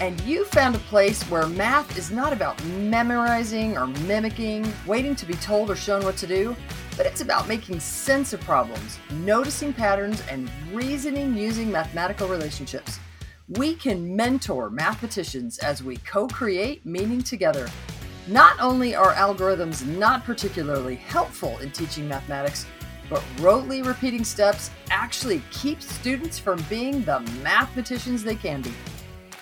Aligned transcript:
and 0.00 0.20
you 0.20 0.44
found 0.44 0.76
a 0.76 0.80
place 0.80 1.22
where 1.24 1.46
math 1.48 1.98
is 1.98 2.10
not 2.10 2.32
about 2.32 2.62
memorizing 2.64 3.76
or 3.76 3.86
mimicking, 3.86 4.70
waiting 4.86 5.16
to 5.16 5.26
be 5.26 5.34
told 5.34 5.70
or 5.70 5.76
shown 5.76 6.04
what 6.04 6.16
to 6.18 6.26
do, 6.26 6.54
but 6.96 7.04
it's 7.04 7.20
about 7.20 7.48
making 7.48 7.80
sense 7.80 8.32
of 8.32 8.40
problems, 8.42 8.98
noticing 9.10 9.72
patterns, 9.72 10.22
and 10.30 10.48
reasoning 10.72 11.36
using 11.36 11.70
mathematical 11.70 12.28
relationships. 12.28 13.00
We 13.48 13.74
can 13.74 14.14
mentor 14.14 14.70
mathematicians 14.70 15.58
as 15.58 15.82
we 15.82 15.96
co 15.98 16.28
create 16.28 16.84
meaning 16.86 17.22
together. 17.22 17.68
Not 18.28 18.60
only 18.60 18.94
are 18.94 19.14
algorithms 19.14 19.84
not 19.86 20.24
particularly 20.24 20.96
helpful 20.96 21.58
in 21.58 21.72
teaching 21.72 22.06
mathematics, 22.06 22.66
but 23.10 23.22
rotely 23.38 23.84
repeating 23.84 24.22
steps 24.22 24.70
actually 24.90 25.42
keep 25.50 25.82
students 25.82 26.38
from 26.38 26.62
being 26.68 27.02
the 27.04 27.20
mathematicians 27.42 28.22
they 28.22 28.36
can 28.36 28.60
be. 28.60 28.72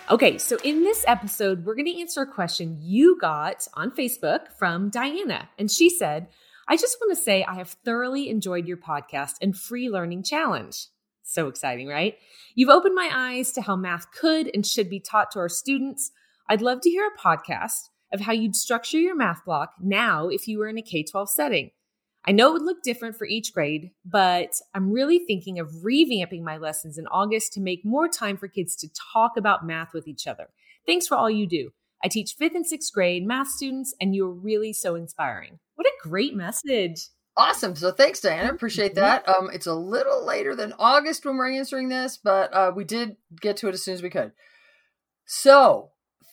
Okay, 0.09 0.39
so 0.39 0.57
in 0.63 0.85
this 0.85 1.05
episode, 1.09 1.65
we're 1.65 1.75
going 1.75 1.93
to 1.93 2.01
answer 2.01 2.23
a 2.23 2.33
question 2.33 2.79
you 2.81 3.19
got 3.21 3.67
on 3.75 3.91
Facebook 3.91 4.53
from 4.57 4.89
Diana. 4.89 5.49
And 5.59 5.69
she 5.69 5.91
said, 5.91 6.29
I 6.69 6.77
just 6.77 6.97
want 7.01 7.17
to 7.17 7.21
say 7.21 7.43
I 7.43 7.55
have 7.55 7.71
thoroughly 7.85 8.29
enjoyed 8.29 8.69
your 8.69 8.77
podcast 8.77 9.33
and 9.43 9.57
free 9.57 9.91
learning 9.91 10.23
challenge. 10.23 10.87
So 11.25 11.49
exciting, 11.49 11.89
right? 11.89 12.15
You've 12.55 12.71
opened 12.71 12.95
my 12.95 13.11
eyes 13.13 13.51
to 13.55 13.63
how 13.63 13.75
math 13.75 14.13
could 14.13 14.49
and 14.55 14.65
should 14.65 14.89
be 14.89 15.01
taught 15.01 15.33
to 15.33 15.41
our 15.41 15.49
students. 15.49 16.13
I'd 16.49 16.63
love 16.63 16.83
to 16.83 16.91
hear 16.91 17.09
a 17.09 17.21
podcast 17.21 17.89
of 18.13 18.21
how 18.21 18.33
you'd 18.33 18.55
structure 18.55 19.01
your 19.01 19.17
math 19.17 19.45
block 19.45 19.73
now 19.81 20.29
if 20.29 20.47
you 20.47 20.61
were 20.61 20.69
in 20.69 20.79
a 20.79 20.83
K 20.83 21.03
12 21.03 21.29
setting. 21.29 21.71
I 22.29 22.33
know 22.33 22.49
it 22.49 22.53
would 22.55 22.63
look 22.63 22.83
different 22.83 23.17
for 23.17 23.27
each 23.27 23.53
grade, 23.53 23.93
but 24.05 24.53
I'm 24.75 24.91
really 24.91 25.21
thinking 25.21 25.61
of 25.61 25.71
revamping 25.85 26.43
my 26.43 26.57
lessons 26.57 26.99
in 26.99 27.07
August 27.07 27.53
to 27.53 27.61
make 27.61 27.85
more 27.85 28.09
time 28.09 28.37
for 28.37 28.49
kids 28.49 28.75
to 28.77 28.89
talk 29.13 29.37
about 29.37 29.65
math 29.65 29.93
with 29.95 30.09
each 30.09 30.27
other. 30.27 30.49
Thanks 30.87 31.07
for 31.07 31.17
all 31.17 31.31
you 31.31 31.47
do. 31.47 31.71
I 32.05 32.09
teach 32.09 32.35
fifth 32.35 32.55
and 32.55 32.67
sixth 32.67 32.93
grade 32.93 33.27
math 33.27 33.49
students, 33.49 33.95
and 34.01 34.15
you're 34.15 34.31
really 34.31 34.73
so 34.73 34.97
inspiring. 34.97 35.61
What 35.77 35.87
a 35.87 36.09
great 36.09 36.35
message. 36.35 37.09
Awesome. 37.37 37.77
So 37.77 37.93
thanks, 37.93 38.21
Diana. 38.21 38.51
Appreciate 38.51 38.95
that. 38.95 39.29
Um, 39.29 39.51
it's 39.53 39.67
a 39.67 39.75
little 39.75 40.25
later 40.25 40.57
than 40.57 40.73
August 40.79 41.25
when 41.25 41.37
we're 41.37 41.53
answering 41.53 41.89
this, 41.89 42.17
but 42.17 42.53
uh, 42.55 42.73
we 42.75 42.85
did 42.85 43.17
get 43.41 43.59
to 43.59 43.69
it 43.69 43.75
as 43.75 43.85
soon 43.85 43.95
as 43.95 44.03
we 44.03 44.11
could. 44.11 44.33
So, 45.27 45.91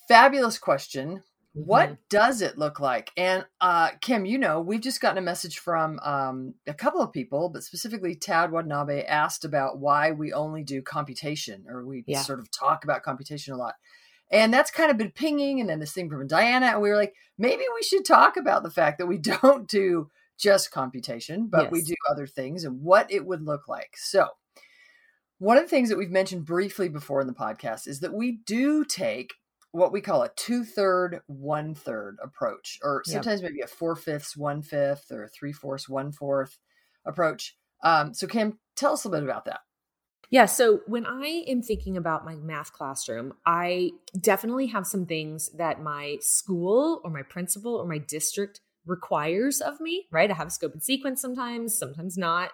fabulous 0.08 0.58
question. 0.58 1.24
What 1.54 1.90
mm-hmm. 1.90 2.02
does 2.10 2.42
it 2.42 2.58
look 2.58 2.80
like? 2.80 3.12
And 3.16 3.46
uh, 3.62 3.92
Kim, 4.02 4.26
you 4.26 4.40
know, 4.40 4.60
we've 4.60 4.82
just 4.82 5.02
gotten 5.02 5.20
a 5.20 5.22
message 5.22 5.60
from 5.60 6.00
um, 6.00 6.56
a 6.66 6.74
couple 6.74 7.00
of 7.00 7.14
people, 7.14 7.50
but 7.50 7.64
specifically 7.64 8.16
Tad 8.16 8.52
Watanabe 8.52 9.04
asked 9.04 9.46
about 9.46 9.78
why 9.78 10.12
we 10.12 10.34
only 10.34 10.64
do 10.64 10.82
computation 10.82 11.66
or 11.70 11.86
we 11.86 12.04
yeah. 12.08 12.22
sort 12.22 12.40
of 12.40 12.50
talk 12.50 12.84
about 12.84 13.04
computation 13.04 13.54
a 13.54 13.58
lot. 13.58 13.76
And 14.32 14.52
that's 14.52 14.72
kind 14.72 14.90
of 14.90 14.98
been 14.98 15.12
pinging. 15.12 15.60
And 15.60 15.70
then 15.70 15.80
this 15.80 15.92
thing 15.92 16.10
from 16.10 16.26
Diana, 16.26 16.68
and 16.68 16.82
we 16.82 16.90
were 16.90 16.96
like, 16.96 17.14
maybe 17.38 17.64
we 17.76 17.84
should 17.84 18.04
talk 18.04 18.36
about 18.36 18.64
the 18.64 18.72
fact 18.72 18.98
that 18.98 19.06
we 19.06 19.18
don't 19.20 19.68
do 19.68 20.10
just 20.40 20.72
computation, 20.72 21.48
but 21.48 21.66
yes. 21.66 21.72
we 21.72 21.82
do 21.84 21.94
other 22.10 22.26
things 22.26 22.64
and 22.64 22.82
what 22.82 23.12
it 23.12 23.28
would 23.28 23.44
look 23.44 23.68
like. 23.68 23.92
So, 23.96 24.28
one 25.38 25.58
of 25.58 25.64
the 25.66 25.70
things 25.70 25.90
that 25.90 25.98
we've 25.98 26.10
mentioned 26.10 26.46
briefly 26.46 26.90
before 26.90 27.22
in 27.22 27.28
the 27.28 27.34
podcast 27.34 27.88
is 27.88 28.00
that 28.00 28.14
we 28.14 28.40
do 28.46 28.86
take 28.86 29.34
what 29.74 29.92
we 29.92 30.02
call 30.02 30.22
a 30.22 30.30
two 30.36 30.64
third, 30.64 31.22
one 31.26 31.74
third 31.74 32.18
approach, 32.24 32.80
or 32.84 33.02
sometimes 33.06 33.42
yep. 33.42 33.52
maybe 33.52 33.62
a 33.62 33.68
four 33.68 33.96
fifths, 33.96 34.38
one 34.38 34.62
fifth, 34.62 35.12
or 35.12 35.24
a 35.24 35.30
three 35.30 35.52
fourths, 35.52 35.90
one 35.90 36.12
fourth 36.12 36.60
approach. 37.06 37.58
Um, 37.84 38.14
so, 38.14 38.28
Kim, 38.28 38.60
tell 38.76 38.94
us 38.94 39.04
a 39.04 39.10
little 39.10 39.26
bit 39.26 39.32
about 39.32 39.46
that. 39.46 39.62
Yeah. 40.30 40.46
So 40.46 40.82
when 40.88 41.06
I 41.06 41.44
am 41.48 41.62
thinking 41.62 41.98
about 41.98 42.26
my 42.26 42.36
math 42.36 42.72
classroom, 42.72 43.34
I 43.46 43.92
definitely 44.20 44.68
have 44.68 44.88
some 44.88 45.06
things 45.06 45.52
that 45.58 45.82
my 45.82 46.18
school 46.22 47.02
or 47.04 47.12
my 47.12 47.24
principal 47.24 47.76
or 47.76 47.88
my 47.88 48.00
district 48.00 48.62
requires 48.86 49.60
of 49.60 49.80
me, 49.80 50.08
right? 50.12 50.32
I 50.32 50.34
have 50.36 50.48
a 50.48 50.52
scope 50.52 50.74
and 50.74 50.82
sequence 50.82 51.22
sometimes, 51.22 51.78
sometimes 51.78 52.18
not. 52.18 52.52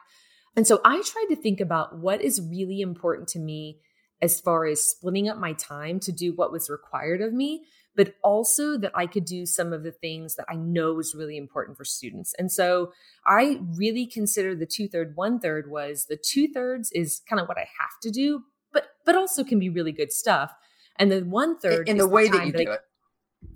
And 0.56 0.68
so 0.68 0.82
I 0.84 1.02
tried 1.02 1.28
to 1.30 1.36
think 1.36 1.62
about 1.62 1.98
what 1.98 2.22
is 2.22 2.42
really 2.42 2.82
important 2.82 3.28
to 3.30 3.40
me 3.40 3.80
as 4.22 4.40
far 4.40 4.66
as 4.66 4.84
splitting 4.84 5.30
up 5.30 5.38
my 5.38 5.54
time 5.54 6.00
to 6.02 6.12
do 6.12 6.34
what 6.34 6.52
was 6.52 6.70
required 6.70 7.22
of 7.22 7.34
me, 7.34 7.64
but 7.96 8.16
also 8.24 8.78
that 8.78 8.92
I 8.96 9.08
could 9.08 9.26
do 9.26 9.46
some 9.46 9.74
of 9.74 9.84
the 9.84 9.92
things 9.92 10.36
that 10.36 10.46
I 10.50 10.56
know 10.56 11.00
is 11.00 11.16
really 11.16 11.38
important 11.38 11.78
for 11.78 11.86
students. 11.86 12.34
And 12.38 12.52
so 12.52 12.92
I 13.26 13.60
really 13.76 14.06
consider 14.06 14.56
the 14.56 14.66
two 14.66 14.88
third, 14.88 15.16
one 15.16 15.40
third 15.40 15.70
was 15.70 16.06
the 16.06 16.18
two 16.18 16.48
thirds 16.48 16.92
is 16.92 17.22
kind 17.28 17.42
of 17.42 17.48
what 17.48 17.58
I 17.58 17.68
have 17.80 18.00
to 18.04 18.12
do, 18.12 18.44
but 18.72 18.88
but 19.06 19.16
also 19.16 19.44
can 19.44 19.60
be 19.60 19.70
really 19.70 19.92
good 19.92 20.12
stuff. 20.12 20.54
And 20.98 21.12
the 21.12 21.22
one 21.22 21.58
third 21.58 21.88
in 21.88 21.98
the 21.98 22.08
way 22.08 22.28
the 22.28 22.38
that 22.38 22.46
you 22.46 22.52
that 22.52 22.58
do 22.66 22.70
I, 22.72 22.74
it. 22.76 22.80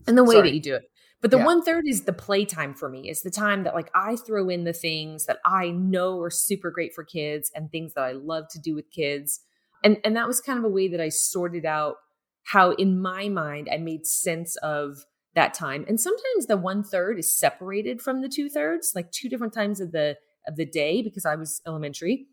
In 0.07 0.15
the 0.15 0.23
way 0.23 0.35
Sorry. 0.35 0.49
that 0.49 0.55
you 0.55 0.61
do 0.61 0.75
it. 0.75 0.89
But 1.21 1.31
the 1.31 1.37
yeah. 1.37 1.45
one 1.45 1.63
third 1.63 1.87
is 1.87 2.03
the 2.03 2.11
playtime 2.11 2.73
for 2.73 2.89
me. 2.89 3.09
Is 3.09 3.21
the 3.21 3.31
time 3.31 3.63
that 3.63 3.73
like 3.73 3.89
I 3.95 4.17
throw 4.17 4.49
in 4.49 4.65
the 4.65 4.73
things 4.73 5.25
that 5.25 5.39
I 5.45 5.69
know 5.69 6.19
are 6.19 6.29
super 6.29 6.69
great 6.69 6.93
for 6.93 7.03
kids 7.03 7.49
and 7.55 7.71
things 7.71 7.93
that 7.93 8.03
I 8.03 8.11
love 8.11 8.49
to 8.49 8.59
do 8.59 8.75
with 8.75 8.91
kids 8.91 9.39
and 9.83 9.97
and 10.03 10.15
that 10.15 10.27
was 10.27 10.41
kind 10.41 10.59
of 10.59 10.65
a 10.65 10.69
way 10.69 10.87
that 10.87 11.01
i 11.01 11.09
sorted 11.09 11.65
out 11.65 11.95
how 12.43 12.71
in 12.71 13.01
my 13.01 13.29
mind 13.29 13.69
i 13.71 13.77
made 13.77 14.05
sense 14.05 14.55
of 14.57 15.05
that 15.35 15.53
time. 15.53 15.85
And 15.87 15.99
sometimes 15.99 16.45
the 16.47 16.57
one 16.57 16.83
third 16.83 17.17
is 17.17 17.35
separated 17.35 18.01
from 18.01 18.21
the 18.21 18.29
two 18.29 18.49
thirds 18.49 18.93
like 18.95 19.11
two 19.11 19.29
different 19.29 19.53
times 19.53 19.79
of 19.79 19.91
the 19.91 20.17
of 20.47 20.55
the 20.55 20.65
day 20.65 21.01
because 21.01 21.25
i 21.25 21.35
was 21.35 21.61
elementary. 21.65 22.27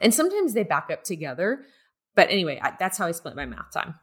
And 0.00 0.12
sometimes 0.12 0.54
they 0.54 0.64
back 0.64 0.90
up 0.92 1.04
together. 1.04 1.64
But 2.14 2.30
anyway 2.30 2.60
I, 2.62 2.74
that's 2.78 2.98
how 2.98 3.06
i 3.06 3.12
split 3.12 3.36
my 3.36 3.46
math 3.46 3.72
time. 3.72 3.94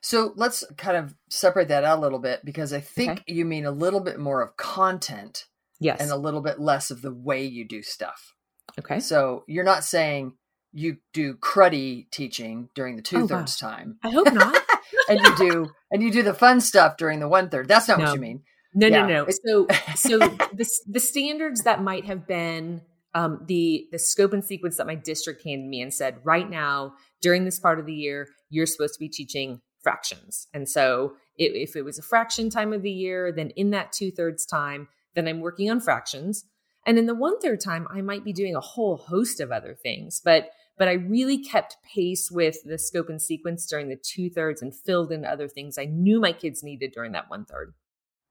So 0.00 0.32
let's 0.36 0.64
kind 0.76 0.96
of 0.96 1.14
separate 1.28 1.68
that 1.68 1.84
out 1.84 1.98
a 1.98 2.00
little 2.00 2.20
bit 2.20 2.44
because 2.44 2.72
i 2.72 2.80
think 2.80 3.10
okay. 3.10 3.22
you 3.26 3.44
mean 3.44 3.64
a 3.64 3.70
little 3.70 4.00
bit 4.00 4.18
more 4.18 4.42
of 4.42 4.56
content 4.56 5.46
yes. 5.80 6.00
and 6.00 6.10
a 6.10 6.16
little 6.16 6.40
bit 6.40 6.60
less 6.60 6.90
of 6.90 7.02
the 7.02 7.12
way 7.12 7.44
you 7.44 7.66
do 7.66 7.82
stuff. 7.82 8.34
Okay. 8.78 9.00
So 9.00 9.44
you're 9.48 9.64
not 9.64 9.82
saying 9.82 10.34
you 10.72 10.98
do 11.12 11.34
cruddy 11.34 12.10
teaching 12.10 12.68
during 12.74 12.96
the 12.96 13.02
two 13.02 13.26
thirds 13.26 13.60
oh, 13.62 13.66
time. 13.68 13.98
I 14.02 14.10
hope 14.10 14.32
not. 14.32 14.62
and 15.08 15.20
you 15.20 15.36
do 15.36 15.70
and 15.90 16.02
you 16.02 16.10
do 16.10 16.22
the 16.22 16.34
fun 16.34 16.60
stuff 16.60 16.96
during 16.96 17.20
the 17.20 17.28
one 17.28 17.48
third. 17.48 17.68
That's 17.68 17.88
not 17.88 17.98
no. 17.98 18.06
what 18.06 18.14
you 18.14 18.20
mean. 18.20 18.42
No, 18.74 18.86
yeah. 18.86 19.06
no, 19.06 19.24
no. 19.24 19.26
So 19.44 19.66
so 19.94 20.18
the 20.18 20.68
the 20.86 21.00
standards 21.00 21.62
that 21.62 21.82
might 21.82 22.04
have 22.04 22.26
been 22.26 22.82
um, 23.14 23.44
the 23.46 23.88
the 23.90 23.98
scope 23.98 24.32
and 24.32 24.44
sequence 24.44 24.76
that 24.76 24.86
my 24.86 24.94
district 24.94 25.42
handed 25.44 25.68
me 25.68 25.80
and 25.80 25.92
said, 25.92 26.18
right 26.24 26.48
now 26.48 26.94
during 27.20 27.44
this 27.44 27.58
part 27.58 27.78
of 27.78 27.86
the 27.86 27.94
year, 27.94 28.28
you're 28.50 28.66
supposed 28.66 28.94
to 28.94 29.00
be 29.00 29.08
teaching 29.08 29.60
fractions. 29.82 30.48
And 30.52 30.68
so 30.68 31.14
it, 31.36 31.52
if 31.54 31.76
it 31.76 31.82
was 31.82 31.98
a 31.98 32.02
fraction 32.02 32.50
time 32.50 32.72
of 32.72 32.82
the 32.82 32.90
year, 32.90 33.32
then 33.32 33.50
in 33.50 33.70
that 33.70 33.92
two 33.92 34.10
thirds 34.10 34.44
time, 34.44 34.88
then 35.14 35.26
I'm 35.26 35.40
working 35.40 35.70
on 35.70 35.80
fractions. 35.80 36.44
And 36.86 36.98
in 36.98 37.06
the 37.06 37.14
one 37.14 37.38
third 37.40 37.60
time, 37.60 37.86
I 37.90 38.00
might 38.02 38.24
be 38.24 38.32
doing 38.32 38.54
a 38.54 38.60
whole 38.60 38.96
host 38.96 39.40
of 39.40 39.50
other 39.50 39.74
things, 39.74 40.20
but 40.24 40.50
but 40.78 40.88
I 40.88 40.92
really 40.92 41.42
kept 41.42 41.76
pace 41.82 42.30
with 42.30 42.62
the 42.64 42.78
scope 42.78 43.08
and 43.08 43.20
sequence 43.20 43.66
during 43.66 43.88
the 43.88 43.96
two 43.96 44.30
thirds 44.30 44.62
and 44.62 44.74
filled 44.74 45.12
in 45.12 45.24
other 45.24 45.48
things 45.48 45.76
I 45.78 45.84
knew 45.86 46.20
my 46.20 46.32
kids 46.32 46.62
needed 46.62 46.92
during 46.92 47.12
that 47.12 47.28
one 47.28 47.44
third. 47.44 47.74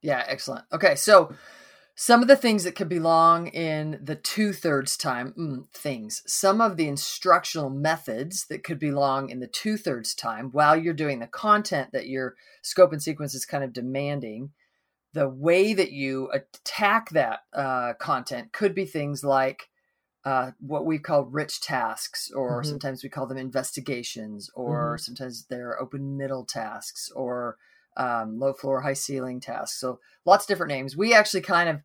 Yeah, 0.01 0.23
excellent. 0.27 0.65
Okay, 0.71 0.95
so 0.95 1.33
some 1.99 2.21
of 2.21 2.27
the 2.27 2.35
things 2.35 2.63
that 2.63 2.75
could 2.75 2.89
belong 2.89 3.47
in 3.47 3.99
the 4.03 4.15
two 4.15 4.53
thirds 4.53 4.95
time 4.97 5.33
mm, 5.37 5.67
things, 5.73 6.21
some 6.27 6.61
of 6.61 6.77
the 6.77 6.87
instructional 6.87 7.71
methods 7.71 8.45
that 8.51 8.63
could 8.63 8.77
belong 8.77 9.31
in 9.31 9.39
the 9.39 9.47
two 9.47 9.77
thirds 9.77 10.13
time 10.13 10.49
while 10.51 10.77
you're 10.77 10.93
doing 10.93 11.17
the 11.17 11.27
content 11.27 11.89
that 11.93 12.07
your 12.07 12.35
scope 12.61 12.93
and 12.93 13.01
sequence 13.01 13.33
is 13.33 13.45
kind 13.45 13.63
of 13.63 13.73
demanding. 13.73 14.51
The 15.13 15.27
way 15.27 15.73
that 15.73 15.91
you 15.91 16.29
attack 16.31 17.09
that 17.09 17.39
uh, 17.51 17.93
content 17.93 18.53
could 18.53 18.75
be 18.75 18.85
things 18.85 19.23
like 19.23 19.67
uh, 20.27 20.51
what 20.59 20.85
we 20.85 20.99
call 20.99 21.23
rich 21.23 21.61
tasks, 21.61 22.29
or 22.35 22.59
mm-hmm. 22.59 22.69
sometimes 22.69 23.01
we 23.01 23.07
call 23.07 23.27
them 23.27 23.37
investigations, 23.37 24.49
or 24.53 24.95
mm-hmm. 24.95 25.01
sometimes 25.01 25.45
they're 25.45 25.81
open 25.81 26.17
middle 26.17 26.43
tasks, 26.43 27.09
or 27.15 27.55
um, 27.95 28.37
low 28.37 28.51
floor, 28.51 28.81
high 28.81 28.91
ceiling 28.91 29.39
tasks. 29.39 29.79
So 29.79 29.99
lots 30.25 30.43
of 30.43 30.49
different 30.49 30.73
names. 30.73 30.97
We 30.97 31.13
actually 31.13 31.43
kind 31.43 31.69
of 31.69 31.77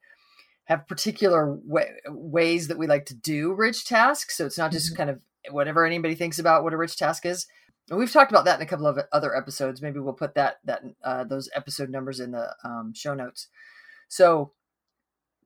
have 0.64 0.88
particular 0.88 1.56
way, 1.64 1.90
ways 2.08 2.66
that 2.66 2.78
we 2.78 2.88
like 2.88 3.06
to 3.06 3.14
do 3.14 3.52
rich 3.52 3.84
tasks. 3.84 4.36
So 4.38 4.44
it's 4.44 4.58
not 4.58 4.72
just 4.72 4.88
mm-hmm. 4.88 4.96
kind 4.96 5.10
of 5.10 5.20
whatever 5.52 5.86
anybody 5.86 6.16
thinks 6.16 6.40
about 6.40 6.64
what 6.64 6.72
a 6.72 6.76
rich 6.76 6.96
task 6.96 7.24
is. 7.24 7.46
And 7.90 7.98
we've 7.98 8.10
talked 8.10 8.32
about 8.32 8.44
that 8.46 8.58
in 8.58 8.66
a 8.66 8.68
couple 8.68 8.88
of 8.88 8.98
other 9.12 9.36
episodes. 9.36 9.80
Maybe 9.80 10.00
we'll 10.00 10.14
put 10.14 10.34
that 10.34 10.56
that 10.64 10.82
uh, 11.04 11.22
those 11.22 11.48
episode 11.54 11.90
numbers 11.90 12.18
in 12.18 12.32
the 12.32 12.56
um, 12.64 12.92
show 12.92 13.14
notes. 13.14 13.46
So 14.08 14.52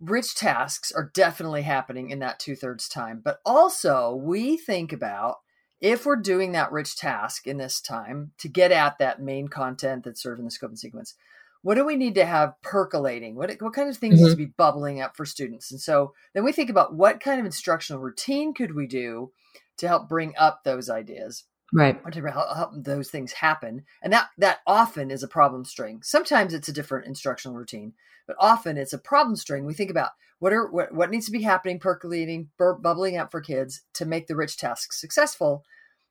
rich 0.00 0.34
tasks 0.34 0.92
are 0.92 1.10
definitely 1.14 1.62
happening 1.62 2.10
in 2.10 2.18
that 2.20 2.38
two 2.38 2.56
thirds 2.56 2.88
time. 2.88 3.20
But 3.24 3.40
also, 3.44 4.14
we 4.14 4.56
think 4.56 4.92
about 4.92 5.36
if 5.80 6.06
we're 6.06 6.16
doing 6.16 6.52
that 6.52 6.72
rich 6.72 6.96
task 6.96 7.46
in 7.46 7.58
this 7.58 7.80
time 7.80 8.32
to 8.38 8.48
get 8.48 8.72
at 8.72 8.98
that 8.98 9.20
main 9.20 9.48
content 9.48 10.04
that's 10.04 10.22
sort 10.22 10.34
of 10.34 10.38
in 10.40 10.44
the 10.46 10.50
scope 10.50 10.70
and 10.70 10.78
sequence, 10.78 11.14
what 11.62 11.74
do 11.74 11.84
we 11.84 11.96
need 11.96 12.14
to 12.14 12.24
have 12.24 12.54
percolating? 12.62 13.34
What, 13.34 13.54
what 13.60 13.74
kind 13.74 13.88
of 13.88 13.96
things 13.96 14.16
mm-hmm. 14.16 14.24
need 14.24 14.30
to 14.30 14.36
be 14.36 14.52
bubbling 14.56 15.00
up 15.00 15.16
for 15.16 15.26
students? 15.26 15.70
And 15.70 15.80
so 15.80 16.14
then 16.34 16.44
we 16.44 16.52
think 16.52 16.70
about 16.70 16.94
what 16.94 17.20
kind 17.20 17.40
of 17.40 17.46
instructional 17.46 18.00
routine 18.00 18.54
could 18.54 18.74
we 18.74 18.86
do 18.86 19.32
to 19.78 19.88
help 19.88 20.08
bring 20.08 20.34
up 20.38 20.64
those 20.64 20.88
ideas 20.88 21.44
right 21.72 22.00
to 22.12 22.22
help, 22.22 22.56
help 22.56 22.70
those 22.74 23.10
things 23.10 23.32
happen 23.32 23.84
and 24.02 24.12
that 24.12 24.28
that 24.38 24.58
often 24.66 25.10
is 25.10 25.22
a 25.22 25.28
problem 25.28 25.64
string 25.64 26.00
sometimes 26.02 26.54
it's 26.54 26.68
a 26.68 26.72
different 26.72 27.06
instructional 27.06 27.56
routine 27.56 27.92
but 28.26 28.36
often 28.38 28.76
it's 28.76 28.92
a 28.92 28.98
problem 28.98 29.36
string. 29.36 29.64
We 29.64 29.74
think 29.74 29.90
about 29.90 30.10
what 30.38 30.52
are 30.52 30.68
what, 30.70 30.92
what 30.92 31.10
needs 31.10 31.26
to 31.26 31.32
be 31.32 31.42
happening, 31.42 31.78
percolating, 31.78 32.50
bur- 32.58 32.78
bubbling 32.78 33.16
up 33.16 33.30
for 33.30 33.40
kids 33.40 33.82
to 33.94 34.04
make 34.04 34.26
the 34.26 34.36
rich 34.36 34.56
tasks 34.56 35.00
successful, 35.00 35.64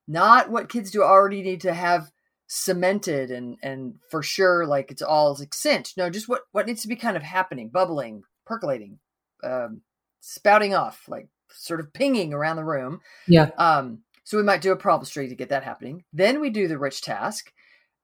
not 0.07 0.49
what 0.49 0.69
kids 0.69 0.91
do 0.91 1.03
already 1.03 1.41
need 1.41 1.61
to 1.61 1.73
have 1.73 2.11
cemented 2.47 3.31
and 3.31 3.57
and 3.63 3.95
for 4.11 4.21
sure 4.21 4.67
like 4.67 4.91
it's 4.91 5.01
all 5.01 5.35
like 5.37 5.53
cinched. 5.53 5.97
No, 5.97 6.09
just 6.09 6.29
what 6.29 6.41
what 6.51 6.65
needs 6.65 6.81
to 6.83 6.87
be 6.87 6.95
kind 6.95 7.17
of 7.17 7.23
happening, 7.23 7.69
bubbling, 7.69 8.23
percolating, 8.45 8.99
um, 9.43 9.81
spouting 10.21 10.73
off, 10.73 11.03
like 11.07 11.27
sort 11.51 11.79
of 11.79 11.93
pinging 11.93 12.33
around 12.33 12.55
the 12.55 12.63
room. 12.63 13.01
Yeah. 13.27 13.49
Um, 13.57 13.99
so 14.25 14.37
we 14.37 14.43
might 14.43 14.61
do 14.61 14.73
a 14.73 14.77
problem 14.77 15.05
string 15.05 15.29
to 15.29 15.35
get 15.35 15.49
that 15.49 15.63
happening. 15.63 16.03
Then 16.11 16.41
we 16.41 16.49
do 16.49 16.67
the 16.67 16.79
rich 16.79 17.01
task. 17.01 17.53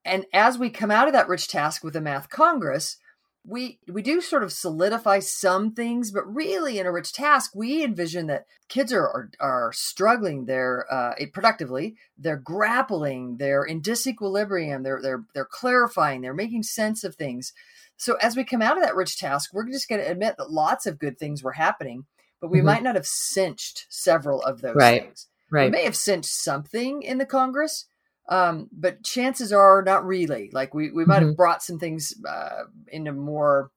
And 0.06 0.26
as 0.34 0.58
we 0.58 0.70
come 0.70 0.92
out 0.92 1.08
of 1.08 1.14
that 1.14 1.28
rich 1.28 1.48
task 1.48 1.84
with 1.84 1.94
the 1.94 2.02
math 2.02 2.30
congress, 2.30 2.98
we 3.44 3.80
we 3.88 4.04
do 4.04 4.22
sort 4.22 4.44
of 4.44 4.54
solidify 4.54 5.20
some 5.20 5.74
things 5.74 6.12
but 6.12 6.32
really 6.32 6.78
in 6.78 6.86
a 6.86 6.92
rich 6.92 7.12
task 7.12 7.52
we 7.56 7.84
envision 7.84 8.28
that 8.28 8.46
kids 8.70 8.94
are 8.94 9.08
are, 9.08 9.30
are 9.40 9.74
struggling 9.74 10.46
they're 10.46 10.86
uh, 10.92 11.16
productively 11.34 11.96
they're 12.18 12.38
grappling 12.38 13.38
they're 13.38 13.64
in 13.64 13.82
disequilibrium 13.82 14.84
they're 14.84 15.02
they're 15.02 15.24
they're 15.34 15.44
clarifying 15.44 16.22
they're 16.22 16.36
making 16.36 16.62
sense 16.62 17.04
of 17.04 17.16
things 17.16 17.52
so 17.98 18.14
as 18.22 18.36
we 18.36 18.44
come 18.44 18.62
out 18.62 18.78
of 18.78 18.84
that 18.84 18.96
rich 18.96 19.18
task 19.18 19.50
we're 19.54 19.68
just 19.68 19.90
going 19.90 20.00
to 20.00 20.12
admit 20.12 20.36
that 20.38 20.52
lots 20.52 20.86
of 20.86 21.00
good 21.00 21.18
things 21.18 21.42
were 21.42 21.54
happening 21.54 22.06
but 22.42 22.52
we 22.52 22.60
mm-hmm. 22.60 22.68
might 22.68 22.84
not 22.84 22.96
have 22.96 23.08
cinched 23.08 23.88
several 23.90 24.40
of 24.44 24.62
those 24.62 24.76
right. 24.76 25.02
things 25.02 25.28
right 25.52 25.66
we 25.66 25.78
may 25.78 25.84
have 25.84 25.96
cinched 25.96 26.32
something 26.32 27.04
in 27.04 27.18
the 27.18 27.26
congress 27.26 27.86
um, 28.32 28.70
but 28.72 29.04
chances 29.04 29.52
are 29.52 29.84
not 29.86 30.06
really. 30.06 30.50
Like 30.54 30.74
we 30.74 30.90
we 30.90 31.06
might 31.06 31.18
mm-hmm. 31.18 31.28
have 31.28 31.38
brought 31.38 31.62
some 31.62 31.78
things 31.78 32.14
uh, 32.28 32.64
into 32.88 33.12
more 33.12 33.72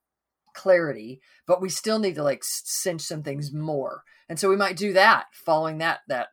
clarity, 0.54 1.20
but 1.46 1.60
we 1.60 1.68
still 1.68 1.98
need 1.98 2.14
to 2.14 2.22
like 2.22 2.42
cinch 2.44 3.02
some 3.02 3.22
things 3.22 3.52
more. 3.52 4.04
And 4.28 4.38
so 4.38 4.48
we 4.48 4.56
might 4.56 4.76
do 4.76 4.92
that 4.92 5.26
following 5.32 5.78
that 5.78 6.00
that 6.08 6.28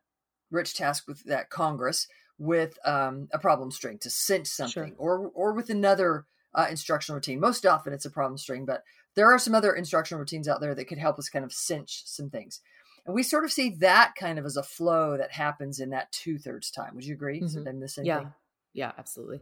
rich 0.52 0.76
task 0.76 1.08
with 1.08 1.24
that 1.26 1.50
Congress 1.50 2.08
with 2.38 2.78
um, 2.86 3.28
a 3.34 3.40
problem 3.40 3.72
string 3.72 3.98
to 4.00 4.10
cinch 4.10 4.48
something, 4.48 4.90
sure. 4.90 4.96
or 4.98 5.32
or 5.34 5.54
with 5.54 5.72
another 5.72 6.26
uh, 6.54 6.68
instructional 6.70 7.16
routine. 7.16 7.40
Most 7.40 7.66
often 7.66 7.92
it's 7.92 8.06
a 8.06 8.12
problem 8.12 8.38
string, 8.38 8.66
but 8.66 8.84
there 9.16 9.32
are 9.32 9.40
some 9.40 9.56
other 9.56 9.74
instructional 9.74 10.20
routines 10.20 10.48
out 10.48 10.62
there 10.62 10.76
that 10.76 10.86
could 10.86 11.00
help 11.00 11.18
us 11.18 11.28
kind 11.28 11.44
of 11.44 11.52
cinch 11.52 12.04
some 12.06 12.30
things. 12.30 12.62
And 13.06 13.16
we 13.16 13.24
sort 13.24 13.44
of 13.44 13.52
see 13.52 13.70
that 13.80 14.14
kind 14.16 14.38
of 14.38 14.46
as 14.46 14.58
a 14.58 14.64
flow 14.64 15.18
that 15.18 15.32
happens 15.32 15.80
in 15.80 15.90
that 15.90 16.12
two 16.12 16.38
thirds 16.38 16.70
time. 16.70 16.96
Would 16.96 17.06
you 17.06 17.16
agree? 17.16 17.42
Mm-hmm. 17.42 17.64
Did 17.64 17.68
I 17.68 17.72
miss 17.72 17.98
anything? 17.98 18.24
Yeah. 18.24 18.30
Yeah, 18.74 18.92
absolutely. 18.98 19.42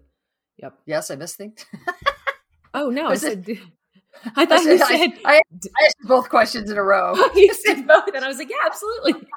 Yep. 0.58 0.80
Yes, 0.86 1.12
I 1.12 1.16
missed 1.16 1.38
things. 1.38 1.66
oh 2.74 2.90
no, 2.90 3.08
I, 3.08 3.16
said, 3.16 3.46
I 4.36 4.46
thought 4.46 4.60
I 4.60 4.64
said, 4.64 4.72
you 4.72 4.78
said 4.78 5.20
I, 5.26 5.36
I, 5.36 5.36
I 5.36 5.86
asked 5.86 5.98
both 6.04 6.30
questions 6.30 6.70
in 6.70 6.78
a 6.78 6.84
row. 6.84 7.16
you 7.36 7.54
said 7.66 7.88
both, 7.88 8.14
and 8.14 8.24
I 8.24 8.28
was 8.28 8.38
like, 8.38 8.50
yeah, 8.50 8.66
absolutely. 8.66 9.28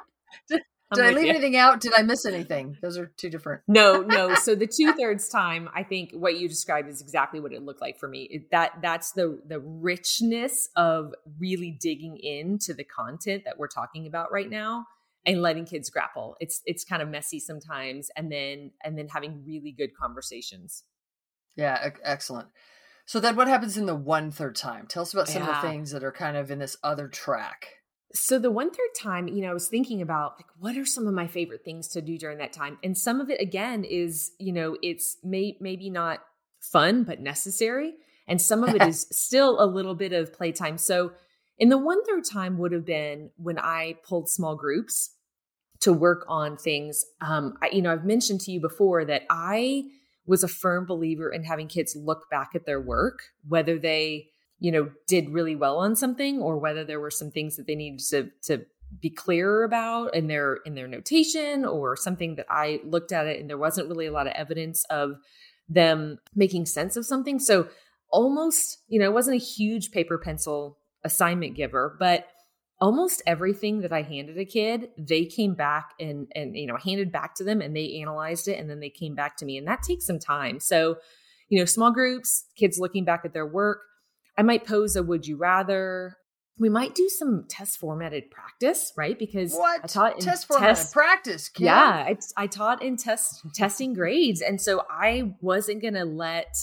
Did 0.95 1.05
I 1.05 1.11
leave 1.11 1.25
you. 1.25 1.31
anything 1.31 1.57
out? 1.57 1.81
Did 1.81 1.93
I 1.97 2.03
miss 2.03 2.25
anything? 2.27 2.77
Those 2.83 2.99
are 2.99 3.07
two 3.17 3.31
different. 3.31 3.63
no, 3.69 4.03
no. 4.03 4.35
So 4.43 4.55
the 4.55 4.67
two 4.67 4.93
thirds 4.95 5.29
time, 5.29 5.69
I 5.75 5.83
think 5.83 6.13
what 6.13 6.39
you 6.39 6.49
described 6.49 6.89
is 6.89 7.01
exactly 7.01 7.41
what 7.41 7.53
it 7.53 7.63
looked 7.63 7.81
like 7.81 7.99
for 7.99 8.09
me. 8.09 8.23
It, 8.25 8.51
that 8.51 8.73
that's 8.83 9.13
the 9.13 9.41
the 9.47 9.61
richness 9.61 10.69
of 10.77 11.15
really 11.39 11.71
digging 11.71 12.17
into 12.17 12.75
the 12.75 12.85
content 12.85 13.45
that 13.45 13.59
we're 13.59 13.69
talking 13.69 14.07
about 14.07 14.33
right 14.33 14.51
now 14.51 14.87
and 15.25 15.43
letting 15.43 15.65
kids 15.65 15.91
grapple. 15.91 16.37
It's 16.41 16.63
it's 16.67 16.85
kind 16.85 17.03
of 17.03 17.09
messy 17.09 17.41
sometimes, 17.41 18.11
and 18.17 18.31
then 18.31 18.73
and 18.85 18.99
then 18.99 19.09
having 19.09 19.45
really 19.47 19.73
good 19.73 19.95
conversations. 19.95 20.85
Yeah, 21.57 21.91
excellent. 22.03 22.49
So 23.05 23.21
then, 23.21 23.37
what 23.37 23.49
happens 23.49 23.77
in 23.77 23.87
the 23.87 23.95
one 23.95 24.31
third 24.31 24.57
time? 24.57 24.87
Tell 24.87 25.03
us 25.03 25.13
about 25.13 25.29
some 25.29 25.43
yeah. 25.43 25.57
of 25.57 25.63
the 25.63 25.69
things 25.69 25.91
that 25.91 26.05
are 26.05 26.13
kind 26.13 26.37
of 26.37 26.51
in 26.51 26.59
this 26.59 26.77
other 26.83 27.09
track. 27.09 27.82
So 28.15 28.39
the 28.39 28.51
one 28.51 28.71
third 28.71 28.95
time, 28.97 29.29
you 29.29 29.43
know, 29.43 29.51
I 29.51 29.55
was 29.55 29.69
thinking 29.69 30.03
about 30.03 30.35
like 30.37 30.47
what 30.59 30.77
are 30.77 30.85
some 30.85 31.07
of 31.07 31.15
my 31.15 31.27
favorite 31.27 31.65
things 31.65 31.89
to 31.89 32.03
do 32.03 32.19
during 32.19 32.39
that 32.39 32.53
time, 32.53 32.79
and 32.83 32.97
some 32.97 33.21
of 33.21 33.31
it 33.31 33.41
again 33.41 33.85
is 33.85 34.33
you 34.39 34.53
know 34.53 34.77
it's 34.83 35.17
may 35.23 35.57
maybe 35.61 35.91
not 35.91 36.21
fun 36.61 37.05
but 37.05 37.21
necessary, 37.21 37.95
and 38.29 38.41
some 38.41 38.65
of 38.65 38.75
it 38.75 38.83
is 38.87 39.07
still 39.11 39.63
a 39.63 39.67
little 39.67 39.95
bit 39.95 40.13
of 40.13 40.33
playtime. 40.33 40.79
So 40.79 41.13
in 41.59 41.69
the 41.69 41.79
one 41.79 42.05
third 42.05 42.25
time 42.25 42.59
would 42.59 42.73
have 42.73 42.85
been 42.85 43.31
when 43.37 43.59
I 43.59 43.97
pulled 44.07 44.29
small 44.29 44.57
groups 44.57 45.11
to 45.81 45.93
work 45.93 46.25
on 46.29 46.57
things. 46.57 47.05
Um, 47.21 47.55
I, 47.61 47.69
you 47.71 47.83
know, 47.83 47.93
I've 47.93 48.05
mentioned 48.05 48.41
to 48.43 48.53
you 48.53 48.61
before 48.61 49.05
that 49.05 49.23
I 49.31 49.85
was 50.27 50.45
a 50.45 50.49
firm 50.49 50.87
believer 50.87 51.31
in 51.31 51.43
having 51.43 51.67
kids 51.67 51.97
look 51.97 52.31
back 52.31 52.51
at 52.55 52.67
their 52.67 52.81
work, 52.81 53.21
whether 53.49 53.79
they 53.79 54.29
you 54.63 54.71
know 54.71 54.89
did 55.09 55.29
really 55.31 55.57
well 55.57 55.79
on 55.79 55.97
something 55.97 56.41
or 56.41 56.57
whether 56.57 56.85
there 56.85 57.01
were 57.01 57.11
some 57.11 57.33
things 57.33 57.57
that 57.57 57.67
they 57.67 57.75
needed 57.75 57.99
to 57.99 58.31
to 58.45 58.65
be 59.01 59.11
clearer 59.11 59.65
about 59.65 60.15
in 60.15 60.29
their 60.29 60.61
in 60.65 60.77
their 60.77 60.87
notation 60.87 61.65
or 61.65 61.97
something 61.97 62.37
that 62.37 62.47
I 62.49 62.81
looked 62.85 63.11
at 63.11 63.27
it 63.27 63.41
and 63.41 63.51
there 63.51 63.59
wasn't 63.59 63.89
really 63.89 64.07
a 64.07 64.13
lot 64.13 64.29
of 64.29 64.35
evidence 64.35 64.85
of 64.89 65.17
them 65.69 66.19
making 66.35 66.67
sense 66.67 66.97
of 66.97 67.05
something. 67.05 67.41
So 67.41 67.69
almost, 68.11 68.79
you 68.89 69.01
know, 69.01 69.07
it 69.07 69.13
wasn't 69.13 69.41
a 69.41 69.45
huge 69.45 69.91
paper 69.91 70.19
pencil 70.19 70.79
assignment 71.03 71.57
giver, 71.57 71.97
but 71.99 72.29
almost 72.81 73.23
everything 73.27 73.81
that 73.81 73.93
I 73.93 74.03
handed 74.03 74.39
a 74.39 74.45
kid, 74.45 74.91
they 74.97 75.25
came 75.25 75.55
back 75.55 75.91
and 75.99 76.31
and 76.37 76.57
you 76.57 76.69
know, 76.69 76.77
handed 76.77 77.11
back 77.11 77.35
to 77.37 77.45
them 77.45 77.61
and 77.61 77.75
they 77.75 78.01
analyzed 78.01 78.47
it 78.47 78.61
and 78.61 78.71
then 78.71 78.79
they 78.79 78.91
came 78.91 79.17
back 79.17 79.37
to 79.39 79.45
me 79.45 79.59
and 79.59 79.67
that 79.67 79.83
takes 79.83 80.07
some 80.07 80.21
time. 80.21 80.61
So, 80.61 80.99
you 81.49 81.59
know, 81.59 81.65
small 81.65 81.91
groups, 81.91 82.45
kids 82.57 82.79
looking 82.79 83.05
back 83.05 83.23
at 83.25 83.33
their 83.33 83.47
work, 83.47 83.81
I 84.37 84.43
might 84.43 84.67
pose 84.67 84.97
a 84.97 85.03
would 85.03 85.27
you 85.27 85.37
rather. 85.37 86.17
We 86.59 86.69
might 86.69 86.95
do 86.95 87.09
some 87.09 87.47
test 87.49 87.79
formatted 87.79 88.31
practice, 88.31 88.93
right? 88.97 89.19
Because 89.19 89.55
what 89.55 89.81
I 89.83 89.87
taught 89.87 90.15
in 90.17 90.21
test 90.21 90.47
formatted 90.47 90.77
test, 90.77 90.93
practice. 90.93 91.49
Kim. 91.49 91.67
Yeah, 91.67 91.81
I, 91.81 92.17
I 92.37 92.47
taught 92.47 92.83
in 92.83 92.97
test 92.97 93.43
testing 93.55 93.95
grades, 93.95 94.41
and 94.41 94.61
so 94.61 94.83
I 94.91 95.35
wasn't 95.41 95.81
going 95.81 95.95
to 95.95 96.05
let 96.05 96.55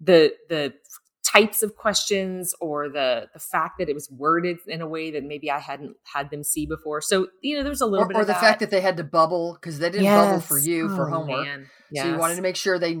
the 0.00 0.34
the 0.48 0.74
types 1.24 1.62
of 1.62 1.76
questions 1.76 2.54
or 2.60 2.88
the 2.88 3.28
the 3.32 3.38
fact 3.38 3.78
that 3.78 3.88
it 3.88 3.94
was 3.94 4.10
worded 4.10 4.58
in 4.66 4.80
a 4.80 4.86
way 4.86 5.10
that 5.10 5.24
maybe 5.24 5.50
I 5.50 5.58
hadn't 5.58 5.96
had 6.04 6.30
them 6.30 6.42
see 6.42 6.66
before. 6.66 7.00
So 7.00 7.28
you 7.42 7.56
know, 7.56 7.62
there's 7.62 7.80
a 7.80 7.86
little 7.86 8.04
or, 8.04 8.08
bit 8.08 8.16
or 8.16 8.24
the 8.24 8.32
that. 8.32 8.40
fact 8.40 8.60
that 8.60 8.70
they 8.70 8.80
had 8.80 8.96
to 8.96 9.04
bubble 9.04 9.58
because 9.60 9.78
they 9.78 9.90
didn't 9.90 10.04
yes. 10.04 10.26
bubble 10.26 10.40
for 10.40 10.58
you 10.58 10.90
oh, 10.90 10.96
for 10.96 11.08
homework. 11.08 11.46
Yes. 11.90 12.04
So 12.04 12.12
you 12.12 12.18
wanted 12.18 12.36
to 12.36 12.42
make 12.42 12.56
sure 12.56 12.78
they 12.78 12.94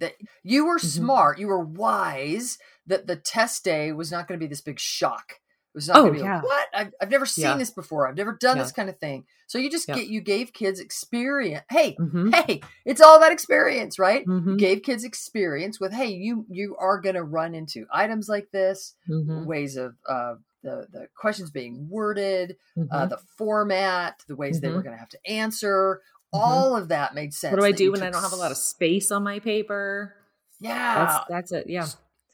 that 0.00 0.14
you 0.42 0.66
were 0.66 0.78
mm-hmm. 0.78 0.86
smart, 0.86 1.38
you 1.38 1.46
were 1.46 1.62
wise 1.62 2.58
that 2.88 3.06
the 3.06 3.16
test 3.16 3.64
day 3.64 3.92
was 3.92 4.10
not 4.10 4.26
going 4.28 4.38
to 4.40 4.44
be 4.44 4.48
this 4.48 4.60
big 4.60 4.78
shock 4.80 5.34
It 5.74 5.76
was 5.78 5.88
not 5.88 5.98
Oh, 5.98 6.00
going 6.02 6.14
to 6.14 6.18
be 6.20 6.24
yeah. 6.24 6.34
like, 6.36 6.44
what? 6.44 6.68
I've, 6.74 6.92
I've 7.00 7.10
never 7.10 7.26
seen 7.26 7.44
Yeah. 7.44 7.56
this 7.58 7.70
before. 7.70 8.08
I've 8.08 8.16
never 8.16 8.32
done 8.32 8.56
Yeah. 8.56 8.62
this 8.64 8.72
kind 8.72 8.88
of 8.88 8.98
thing. 8.98 9.24
So 9.46 9.58
you 9.58 9.70
just 9.70 9.86
get, 9.86 10.08
you 10.08 10.20
gave 10.20 10.52
kids 10.52 10.80
experience. 10.80 11.64
Hey, 11.70 11.96
Mhm. 12.00 12.34
hey, 12.34 12.60
it's 12.84 13.00
all 13.00 13.16
about 13.16 13.32
experience, 13.32 13.98
right? 13.98 14.24
You 14.26 14.32
Mhm. 14.32 14.58
gave 14.58 14.82
kids 14.82 15.04
experience 15.04 15.78
with, 15.78 15.92
hey, 15.92 16.08
you, 16.08 16.44
you 16.50 16.74
are 16.78 16.98
going 17.00 17.14
to 17.14 17.22
run 17.22 17.54
into 17.54 17.86
items 17.92 18.28
like 18.28 18.50
this, 18.50 18.94
Mhm. 19.08 19.44
ways 19.46 19.76
of, 19.76 19.94
uh, 20.08 20.34
the, 20.62 20.86
the 20.90 21.08
questions 21.14 21.50
being 21.50 21.88
worded, 21.88 22.56
uh, 22.90 23.04
Mhm. 23.06 23.08
the 23.10 23.18
format, 23.36 24.22
the 24.26 24.34
ways 24.36 24.60
they 24.60 24.68
were 24.70 24.80
Mhm. 24.80 24.84
going 24.84 24.94
to 24.96 25.00
have 25.00 25.08
to 25.10 25.26
answer. 25.26 26.00
Mhm. 26.34 26.38
All 26.40 26.76
of 26.76 26.88
that 26.88 27.14
made 27.14 27.32
sense. 27.32 27.52
What 27.52 27.60
do 27.60 27.66
I 27.66 27.72
do 27.72 27.92
when 27.92 28.02
I 28.02 28.10
don't 28.10 28.22
have 28.22 28.32
a 28.32 28.36
lot 28.36 28.50
of 28.50 28.56
space 28.58 29.10
on 29.12 29.22
my 29.22 29.38
paper? 29.38 30.14
Yeah, 30.60 31.04
That's 31.04 31.28
that's 31.28 31.52
it. 31.52 31.70
Yeah. 31.70 31.86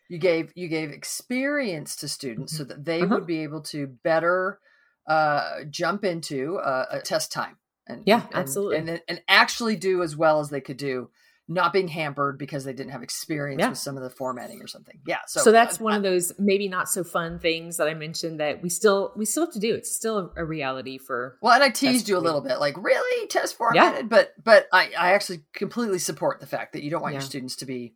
You 0.08 0.18
gave 0.18 0.52
you 0.54 0.68
gave 0.68 0.90
experience 0.90 1.96
to 1.96 2.08
students 2.08 2.56
so 2.56 2.64
that 2.64 2.84
they 2.84 3.02
Uh-huh. 3.02 3.14
would 3.14 3.26
be 3.26 3.42
able 3.42 3.62
to 3.62 3.86
better 3.86 4.60
uh, 5.06 5.64
jump 5.70 6.04
into 6.04 6.56
a, 6.62 6.86
a 6.92 7.00
test 7.00 7.30
time 7.32 7.56
and 7.86 8.02
Yeah, 8.06 8.22
and- 8.26 8.34
absolutely. 8.34 8.76
and, 8.78 9.02
and 9.08 9.22
actually 9.28 9.76
do 9.76 10.02
as 10.02 10.16
well 10.16 10.40
as 10.40 10.48
they 10.50 10.60
could 10.60 10.78
do 10.78 11.10
not 11.46 11.74
being 11.74 11.88
hampered 11.88 12.38
because 12.38 12.64
they 12.64 12.72
didn't 12.72 12.92
have 12.92 13.02
experience 13.02 13.60
Yeah. 13.60 13.68
with 13.68 13.76
some 13.78 13.98
of 13.98 14.02
the 14.02 14.08
formatting 14.08 14.62
or 14.62 14.66
something 14.66 14.98
yeah 15.06 15.18
so, 15.26 15.40
So, 15.42 15.52
that's 15.52 15.78
one 15.78 15.92
of 15.92 16.02
those 16.02 16.32
maybe 16.38 16.68
not 16.68 16.88
so 16.88 17.04
fun 17.04 17.38
things 17.38 17.76
that 17.76 17.86
I 17.86 17.92
mentioned 17.92 18.40
that 18.40 18.62
we 18.62 18.70
still 18.70 19.12
we 19.14 19.26
still 19.26 19.44
have 19.44 19.52
to 19.52 19.60
do. 19.60 19.74
It's 19.74 19.94
still 19.94 20.32
a, 20.36 20.42
a 20.42 20.44
reality 20.46 20.96
for 20.96 21.38
well 21.42 21.52
and 21.52 21.62
i 21.62 21.68
teased 21.68 22.08
you 22.08 22.16
a 22.16 22.24
little 22.26 22.40
bit 22.40 22.60
like 22.60 22.76
really 22.82 23.26
test 23.28 23.56
formatted 23.58 24.08
but 24.08 24.32
but 24.42 24.68
I, 24.72 24.90
I 24.98 25.12
actually 25.12 25.40
completely 25.54 25.98
support 25.98 26.40
the 26.40 26.46
fact 26.46 26.72
that 26.72 26.82
you 26.82 26.90
don't 26.90 27.02
want 27.02 27.12
your 27.12 27.20
students 27.20 27.56
to 27.56 27.66
be 27.66 27.94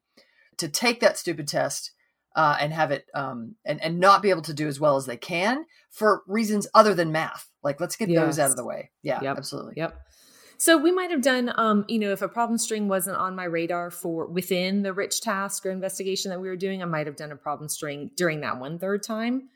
to 0.59 0.69
take 0.69 1.01
that 1.01 1.17
stupid 1.17 1.49
test 1.49 1.93
uh, 2.35 2.57
and 2.61 2.73
have 2.73 2.91
it 2.91 3.07
um, 3.15 3.55
and 3.65 3.83
and 3.83 3.99
not 3.99 4.23
be 4.23 4.31
able 4.31 4.43
to 4.43 4.55
do 4.55 4.69
as 4.69 4.79
well 4.79 4.97
as 4.97 5.07
they 5.07 5.17
can 5.17 5.65
for 5.91 6.23
reasons 6.27 6.67
other 6.75 6.95
than 6.95 7.13
math. 7.13 7.49
Like 7.63 7.81
let's 7.81 7.97
get 7.97 8.09
those 8.15 8.39
out 8.39 8.51
of 8.51 8.57
the 8.57 8.65
way. 8.65 8.91
Yeah, 9.03 9.21
Yep. 9.23 9.39
absolutely. 9.39 9.75
Yep. 9.77 9.99
So 10.61 10.77
we 10.77 10.91
might 10.91 11.13
have 11.13 11.23
done, 11.23 11.53
um, 11.57 11.85
you 11.89 12.01
know, 12.01 12.11
if 12.11 12.21
a 12.21 12.29
problem 12.29 12.59
string 12.59 12.89
wasn't 12.89 13.17
on 13.17 13.37
my 13.37 13.45
radar 13.45 13.93
for 13.93 14.27
within 14.27 14.83
the 14.83 14.93
rich 14.93 15.21
task 15.21 15.65
or 15.65 15.71
investigation 15.71 16.31
that 16.31 16.41
we 16.41 16.49
were 16.49 16.57
doing, 16.57 16.83
I 16.83 16.87
might 16.87 17.07
have 17.07 17.15
done 17.15 17.31
a 17.31 17.37
problem 17.37 17.69
string 17.69 18.11
during 18.17 18.41
that 18.41 18.59
one 18.59 18.79
third 18.81 19.05
time. 19.05 19.51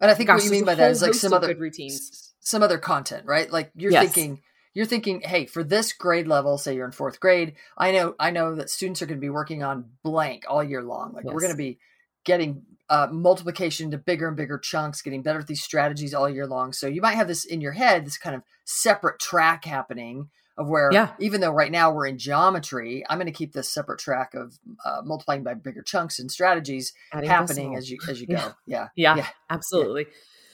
And 0.00 0.10
I 0.10 0.14
think 0.14 0.26
Gosh, 0.26 0.38
what 0.38 0.44
you 0.44 0.50
mean 0.50 0.64
by 0.64 0.74
that 0.74 0.90
is 0.90 1.02
like 1.02 1.14
some 1.14 1.32
other 1.32 1.54
routines. 1.54 2.32
some 2.40 2.62
other 2.64 2.78
content, 2.78 3.26
right? 3.26 3.50
Like 3.50 3.70
you're 3.76 3.92
Yes. 3.92 4.12
thinking 4.12 4.42
you're 4.72 4.86
thinking, 4.86 5.20
hey, 5.20 5.46
for 5.46 5.64
this 5.64 5.92
grade 5.92 6.28
level, 6.28 6.56
say 6.56 6.74
you're 6.74 6.86
in 6.86 6.92
fourth 6.92 7.20
grade, 7.20 7.54
I 7.76 7.92
know 7.92 8.14
I 8.18 8.30
know 8.30 8.54
that 8.56 8.70
students 8.70 9.02
are 9.02 9.06
going 9.06 9.18
to 9.18 9.24
be 9.24 9.30
working 9.30 9.62
on 9.62 9.90
blank 10.02 10.44
all 10.48 10.64
year 10.64 10.82
long. 10.82 11.12
Like 11.12 11.24
we're 11.24 11.40
going 11.40 11.52
to 11.52 11.56
be 11.56 11.78
getting 12.24 12.62
uh, 12.88 13.06
multiplication 13.10 13.84
into 13.86 13.98
bigger 13.98 14.26
and 14.28 14.36
bigger 14.36 14.58
chunks, 14.58 15.00
getting 15.02 15.22
better 15.22 15.38
at 15.38 15.46
these 15.46 15.62
strategies 15.62 16.12
all 16.12 16.28
year 16.28 16.46
long. 16.46 16.72
So 16.72 16.86
you 16.86 17.00
might 17.00 17.14
have 17.14 17.28
this 17.28 17.44
in 17.44 17.60
your 17.60 17.72
head, 17.72 18.04
this 18.04 18.18
kind 18.18 18.34
of 18.34 18.42
separate 18.64 19.20
track 19.20 19.64
happening 19.64 20.28
of 20.58 20.68
where, 20.68 20.90
Yeah. 20.92 21.12
even 21.20 21.40
though 21.40 21.52
right 21.52 21.70
now 21.70 21.92
we're 21.92 22.06
in 22.08 22.18
geometry, 22.18 23.04
I'm 23.08 23.16
going 23.18 23.26
to 23.26 23.32
keep 23.32 23.52
this 23.52 23.70
separate 23.70 24.00
track 24.00 24.34
of 24.34 24.58
uh, 24.84 25.02
multiplying 25.04 25.44
by 25.44 25.54
bigger 25.54 25.82
chunks 25.82 26.18
and 26.18 26.30
strategies 26.30 26.92
Adding 27.12 27.30
happening 27.30 27.76
as 27.76 27.88
you 27.90 27.98
as 28.08 28.20
you 28.20 28.26
go. 28.36 28.52
Yeah, 28.66 28.88
Yeah, 28.96 29.16
Yeah. 29.16 29.26
absolutely. 29.48 30.06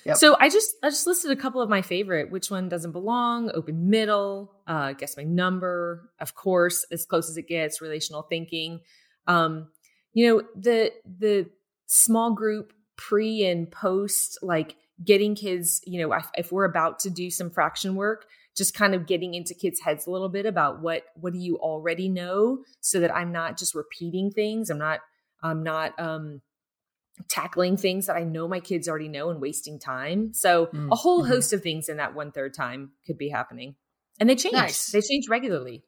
Yep. 0.04 0.16
So 0.18 0.36
I 0.38 0.48
just 0.50 0.76
I 0.84 0.90
just 0.90 1.06
listed 1.06 1.32
a 1.32 1.36
couple 1.36 1.60
of 1.62 1.68
my 1.68 1.82
favorite. 1.82 2.30
Which 2.30 2.48
one 2.50 2.68
doesn't 2.68 2.92
belong? 2.92 3.50
Open 3.54 3.90
middle. 3.90 4.52
Uh, 4.66 4.92
guess 4.92 5.16
my 5.16 5.24
number. 5.24 6.10
Of 6.20 6.34
course, 6.36 6.84
as 6.92 7.04
close 7.04 7.28
as 7.28 7.36
it 7.36 7.48
gets. 7.48 7.80
Relational 7.80 8.22
thinking. 8.22 8.82
Um, 9.26 9.68
you 10.12 10.28
know 10.28 10.42
the 10.54 10.92
the 11.18 11.50
small 11.86 12.32
group 12.32 12.72
pre 12.96 13.44
and 13.44 13.70
post 13.70 14.38
like 14.42 14.76
getting 15.04 15.34
kids. 15.34 15.80
You 15.86 16.00
know 16.02 16.12
if, 16.14 16.26
if 16.36 16.52
we're 16.52 16.64
about 16.64 16.98
to 17.00 17.10
do 17.10 17.30
some 17.30 17.50
fraction 17.50 17.94
work, 17.96 18.26
just 18.56 18.74
kind 18.74 18.94
of 18.94 19.06
getting 19.06 19.34
into 19.34 19.54
kids' 19.54 19.80
heads 19.80 20.06
a 20.06 20.10
little 20.10 20.28
bit 20.28 20.46
about 20.46 20.80
what 20.80 21.04
what 21.14 21.32
do 21.32 21.38
you 21.38 21.56
already 21.58 22.08
know, 22.08 22.64
so 22.80 23.00
that 23.00 23.14
I'm 23.14 23.32
not 23.32 23.58
just 23.58 23.74
repeating 23.74 24.30
things. 24.30 24.70
I'm 24.70 24.78
not 24.78 25.00
I'm 25.42 25.62
not 25.62 25.98
um 26.00 26.40
tackling 27.28 27.76
things 27.76 28.06
that 28.06 28.16
I 28.16 28.24
know 28.24 28.46
my 28.46 28.60
kids 28.60 28.88
already 28.88 29.08
know 29.08 29.30
and 29.30 29.40
wasting 29.40 29.78
time. 29.78 30.34
So 30.34 30.66
Mm, 30.66 30.92
a 30.92 30.96
whole 30.96 31.24
mhm. 31.24 31.28
host 31.28 31.52
of 31.52 31.62
things 31.62 31.88
in 31.88 31.96
that 31.96 32.14
one 32.14 32.30
third 32.32 32.52
time 32.54 32.92
could 33.06 33.16
be 33.16 33.30
happening. 33.30 33.76
And 34.20 34.28
they 34.28 34.34
change. 34.36 34.52
Nice. 34.54 34.90
They 34.90 35.00
change 35.00 35.28
regularly. 35.28 35.84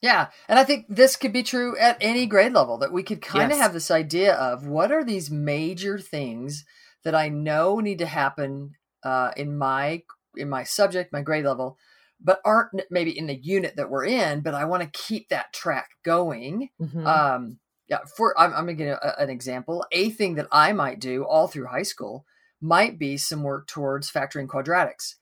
Yeah. 0.00 0.28
And 0.48 0.58
I 0.58 0.64
think 0.64 0.86
this 0.88 1.16
could 1.16 1.32
be 1.32 1.42
true 1.42 1.76
at 1.76 1.98
any 2.00 2.26
grade 2.26 2.52
level 2.52 2.78
that 2.78 2.92
we 2.92 3.02
could 3.02 3.20
kind 3.20 3.50
of 3.50 3.58
have 3.58 3.72
this 3.72 3.90
idea 3.90 4.34
of 4.34 4.66
what 4.66 4.92
are 4.92 5.02
these 5.04 5.30
major 5.30 5.98
things 5.98 6.64
that 7.04 7.14
I 7.14 7.28
know 7.28 7.80
need 7.80 7.98
to 7.98 8.06
happen 8.06 8.74
uh, 9.02 9.32
in 9.36 9.56
my 9.58 10.02
in 10.36 10.48
my 10.48 10.62
subject, 10.62 11.12
my 11.12 11.22
grade 11.22 11.44
level, 11.44 11.76
but 12.20 12.40
aren't 12.44 12.70
maybe 12.90 13.16
in 13.16 13.26
the 13.26 13.34
unit 13.34 13.74
that 13.76 13.90
we're 13.90 14.04
in, 14.04 14.40
but 14.40 14.54
I 14.54 14.66
want 14.66 14.82
to 14.84 14.98
keep 15.06 15.28
that 15.30 15.52
track 15.52 15.88
going. 16.04 16.68
Mhm. 16.80 17.04
Um, 17.06 17.58
yeah, 17.88 18.00
for 18.16 18.38
I'm, 18.38 18.52
I'm 18.52 18.66
gonna 18.66 18.74
give 18.74 18.98
a, 19.02 19.20
an 19.20 19.30
example. 19.30 19.84
A 19.90 20.10
thing 20.10 20.34
that 20.36 20.46
I 20.52 20.72
might 20.72 21.00
do 21.00 21.24
all 21.24 21.48
through 21.48 21.66
high 21.66 21.82
school 21.82 22.24
might 22.60 22.98
be 22.98 23.16
some 23.16 23.42
work 23.42 23.66
towards 23.66 24.10
factoring 24.12 24.46
quadratics, 24.46 25.14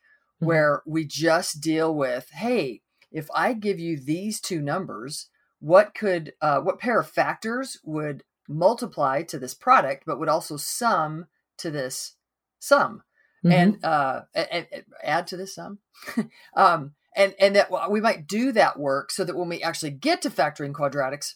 Mhm. 0.42 0.46
where 0.48 0.82
we 0.86 1.06
just 1.06 1.60
deal 1.60 1.94
with, 1.94 2.28
hey, 2.30 2.82
if 3.16 3.28
I 3.34 3.54
give 3.54 3.80
you 3.80 3.98
these 3.98 4.40
two 4.40 4.60
numbers, 4.60 5.28
what 5.58 5.94
could 5.94 6.34
uh, 6.40 6.60
what 6.60 6.78
pair 6.78 7.00
of 7.00 7.08
factors 7.08 7.78
would 7.82 8.22
multiply 8.48 9.22
to 9.22 9.38
this 9.38 9.54
product, 9.54 10.04
but 10.06 10.18
would 10.18 10.28
also 10.28 10.56
sum 10.56 11.26
to 11.58 11.70
this 11.70 12.14
sum? 12.60 13.02
Mhm. 13.44 13.52
and 13.52 13.84
uh 13.84 14.22
and, 14.34 14.66
and 14.72 14.84
add 15.02 15.26
to 15.26 15.36
this 15.36 15.54
sum 15.54 15.78
um 16.56 16.94
and 17.14 17.34
and 17.38 17.54
that 17.54 17.70
we 17.90 18.00
might 18.00 18.26
do 18.26 18.50
that 18.52 18.78
work 18.78 19.10
so 19.10 19.24
that 19.24 19.36
when 19.36 19.48
we 19.48 19.62
actually 19.62 19.90
get 19.90 20.22
to 20.22 20.30
factoring 20.30 20.72
quadratics 20.72 21.34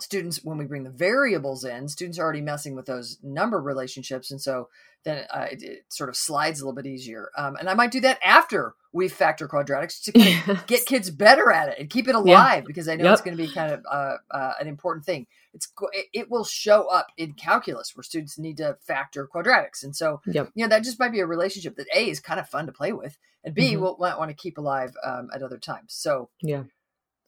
students 0.00 0.40
when 0.42 0.58
we 0.58 0.64
bring 0.64 0.82
the 0.82 0.90
variables 0.90 1.64
in 1.64 1.88
students 1.88 2.18
are 2.18 2.22
already 2.22 2.40
messing 2.40 2.74
with 2.74 2.86
those 2.86 3.18
number 3.22 3.60
relationships 3.60 4.30
and 4.30 4.40
so 4.40 4.68
then 5.04 5.24
uh, 5.30 5.46
it, 5.50 5.62
it 5.62 5.84
sort 5.88 6.08
of 6.08 6.16
slides 6.16 6.60
a 6.60 6.64
little 6.64 6.74
bit 6.74 6.86
easier 6.86 7.28
um, 7.36 7.54
and 7.56 7.68
i 7.68 7.74
might 7.74 7.92
do 7.92 8.00
that 8.00 8.18
after 8.24 8.74
we 8.92 9.08
factor 9.08 9.48
quadratics 9.48 10.02
to 10.04 10.12
kind 10.12 10.60
get 10.66 10.84
kids 10.86 11.10
better 11.10 11.50
at 11.50 11.70
it 11.70 11.78
and 11.78 11.88
keep 11.90 12.08
it 12.08 12.14
alive 12.14 12.64
because 12.66 12.88
I 12.88 12.96
know 12.96 13.04
it's 13.12 13.22
going 13.22 13.36
to 13.36 13.42
be 13.42 13.48
kind 13.50 13.72
of 13.72 13.80
uh, 13.90 14.16
uh, 14.30 14.52
an 14.60 14.68
important 14.68 15.04
thing. 15.06 15.26
It's 15.54 15.68
it, 16.12 16.30
will 16.30 16.44
show 16.44 16.86
up 16.88 17.08
in 17.16 17.32
calculus 17.34 17.94
where 17.96 18.02
students 18.04 18.38
need 18.38 18.58
to 18.58 18.76
factor 18.82 19.26
quadratics, 19.34 19.82
and 19.82 19.94
so 19.96 20.20
Yep. 20.26 20.50
you 20.54 20.64
know 20.64 20.68
that 20.68 20.82
just 20.84 20.98
might 20.98 21.12
be 21.12 21.20
a 21.20 21.26
relationship 21.26 21.76
that 21.76 21.86
a 21.94 22.08
is 22.08 22.20
kind 22.20 22.38
of 22.40 22.48
fun 22.48 22.66
to 22.66 22.72
play 22.72 22.92
with, 22.92 23.18
and 23.44 23.54
b 23.54 23.74
Mhm. 23.74 23.80
will 23.80 23.96
might 23.98 24.18
want 24.18 24.30
to 24.30 24.34
keep 24.36 24.58
alive 24.58 24.92
um, 25.04 25.28
at 25.34 25.42
other 25.42 25.58
times. 25.58 25.92
So 25.94 26.28
yeah. 26.40 26.64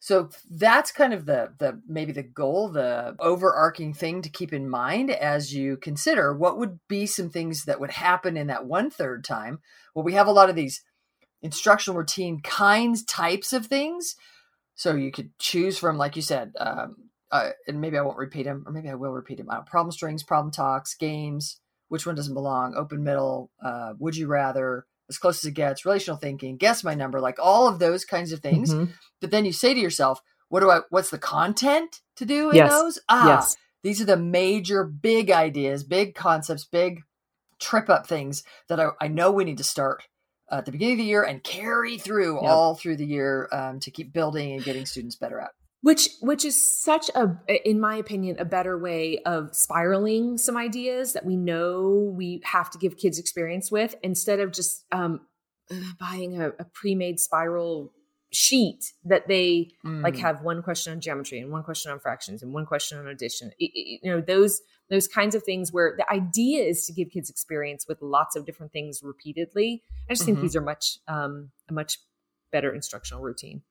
so 0.00 0.30
that's 0.50 0.90
kind 0.92 1.12
of 1.14 1.24
the 1.26 1.52
the 1.58 1.80
maybe 1.86 2.12
the 2.12 2.22
goal, 2.22 2.68
the 2.70 3.14
overarching 3.20 3.92
thing 3.94 4.22
to 4.22 4.28
keep 4.28 4.52
in 4.52 4.68
mind 4.68 5.10
as 5.10 5.54
you 5.54 5.76
consider 5.76 6.34
what 6.34 6.58
would 6.58 6.78
be 6.88 7.06
some 7.06 7.30
things 7.30 7.64
that 7.64 7.80
would 7.80 7.90
happen 7.92 8.36
in 8.36 8.46
that 8.48 8.66
one 8.66 8.90
third 8.90 9.24
time. 9.24 9.60
Well, 9.94 10.04
we 10.04 10.14
have 10.14 10.26
a 10.26 10.32
lot 10.32 10.48
of 10.50 10.56
these 10.56 10.82
instructional 11.44 11.96
routine 11.96 12.40
kinds, 12.40 13.04
types 13.04 13.52
of 13.52 13.66
things. 13.66 14.16
So 14.74 14.96
you 14.96 15.12
could 15.12 15.30
choose 15.38 15.78
from, 15.78 15.96
like 15.98 16.16
you 16.16 16.22
said, 16.22 16.52
um, 16.58 16.96
uh, 17.30 17.50
and 17.68 17.80
maybe 17.80 17.96
I 17.96 18.02
won't 18.02 18.18
repeat 18.18 18.42
them, 18.44 18.64
or 18.66 18.72
maybe 18.72 18.88
I 18.90 18.94
will 18.94 19.12
repeat 19.12 19.38
them. 19.38 19.48
Problem 19.66 19.92
strings, 19.92 20.24
problem 20.24 20.50
talks, 20.50 20.96
games. 20.96 21.60
Which 21.88 22.06
one 22.06 22.16
doesn't 22.16 22.34
belong? 22.34 22.74
Open 22.74 23.04
middle. 23.04 23.50
Uh, 23.64 23.92
would 24.00 24.16
you 24.16 24.26
rather? 24.26 24.86
As 25.08 25.18
close 25.18 25.44
as 25.44 25.48
it 25.48 25.54
gets. 25.54 25.84
Relational 25.84 26.16
thinking. 26.16 26.56
Guess 26.56 26.82
my 26.82 26.94
number. 26.94 27.20
Like 27.20 27.36
all 27.40 27.68
of 27.68 27.78
those 27.78 28.04
kinds 28.06 28.32
of 28.32 28.40
things 28.40 28.72
Mhm. 28.74 28.88
but 29.20 29.30
then 29.30 29.44
you 29.44 29.52
say 29.52 29.74
to 29.74 29.80
yourself 29.80 30.20
what 30.48 30.60
do 30.60 30.70
i 30.70 30.80
what's 30.90 31.10
the 31.10 31.18
content 31.18 32.00
to 32.16 32.24
do 32.24 32.48
in 32.50 32.56
Yes. 32.56 32.70
those 32.70 32.98
ah 33.08 33.26
yes. 33.26 33.56
these 33.82 34.00
are 34.00 34.04
the 34.06 34.16
major 34.16 34.82
big 34.84 35.30
ideas 35.30 35.84
big 35.84 36.14
concepts 36.14 36.64
big 36.64 37.02
trip 37.60 37.88
up 37.90 38.06
things 38.06 38.44
that 38.68 38.80
I, 38.80 38.88
I 39.00 39.08
know 39.08 39.30
we 39.30 39.44
need 39.44 39.58
to 39.58 39.64
start 39.64 40.04
at 40.50 40.66
the 40.66 40.72
beginning 40.72 40.94
of 40.94 40.98
the 40.98 41.04
year 41.04 41.22
and 41.22 41.42
carry 41.42 41.98
through 41.98 42.34
Yep. 42.42 42.50
all 42.50 42.74
through 42.74 42.96
the 42.96 43.06
year 43.06 43.48
um, 43.52 43.80
to 43.80 43.90
keep 43.90 44.12
building 44.12 44.52
and 44.52 44.64
getting 44.64 44.86
students 44.86 45.16
better 45.16 45.40
at 45.40 45.50
Which 45.82 46.08
which 46.20 46.44
is 46.44 46.56
such 46.82 47.10
a 47.14 47.36
in 47.68 47.80
my 47.80 47.96
opinion 47.96 48.36
a 48.38 48.44
better 48.44 48.78
way 48.78 49.18
of 49.26 49.54
spiraling 49.54 50.38
some 50.38 50.56
ideas 50.56 51.12
that 51.14 51.24
we 51.26 51.36
know 51.36 52.12
we 52.16 52.40
have 52.44 52.70
to 52.70 52.78
give 52.78 52.96
kids 52.96 53.18
experience 53.18 53.70
with 53.70 53.94
instead 54.02 54.40
of 54.40 54.52
just 54.52 54.84
um 54.92 55.20
buying 55.98 56.40
a, 56.40 56.48
a 56.58 56.64
pre-made 56.74 57.18
spiral 57.18 57.92
sheet 58.34 58.92
that 59.04 59.28
they 59.28 59.70
like 59.84 60.14
Mm. 60.14 60.18
have 60.18 60.42
one 60.42 60.62
question 60.62 60.92
on 60.92 61.00
geometry 61.00 61.38
and 61.38 61.50
one 61.52 61.62
question 61.62 61.92
on 61.92 61.98
fractions 62.00 62.42
and 62.42 62.52
one 62.52 62.66
question 62.66 62.98
on 62.98 63.06
addition 63.06 63.48
I- 63.60 63.64
I- 63.64 63.98
you 64.02 64.10
know 64.10 64.20
those 64.20 64.60
those 64.90 65.08
kinds 65.08 65.34
of 65.34 65.42
things 65.44 65.72
where 65.72 65.94
the 65.96 66.10
idea 66.12 66.64
is 66.64 66.84
to 66.86 66.92
give 66.92 67.10
kids 67.10 67.30
experience 67.30 67.86
with 67.88 68.02
lots 68.02 68.36
of 68.36 68.44
different 68.44 68.72
things 68.72 69.00
repeatedly 69.02 69.82
i 70.08 70.14
just 70.14 70.24
think 70.24 70.38
Mhm. 70.38 70.42
these 70.42 70.56
are 70.56 70.60
much 70.60 70.98
um 71.08 71.52
a 71.68 71.72
much 71.72 71.98
better 72.50 72.74
instructional 72.74 73.22
routine 73.22 73.62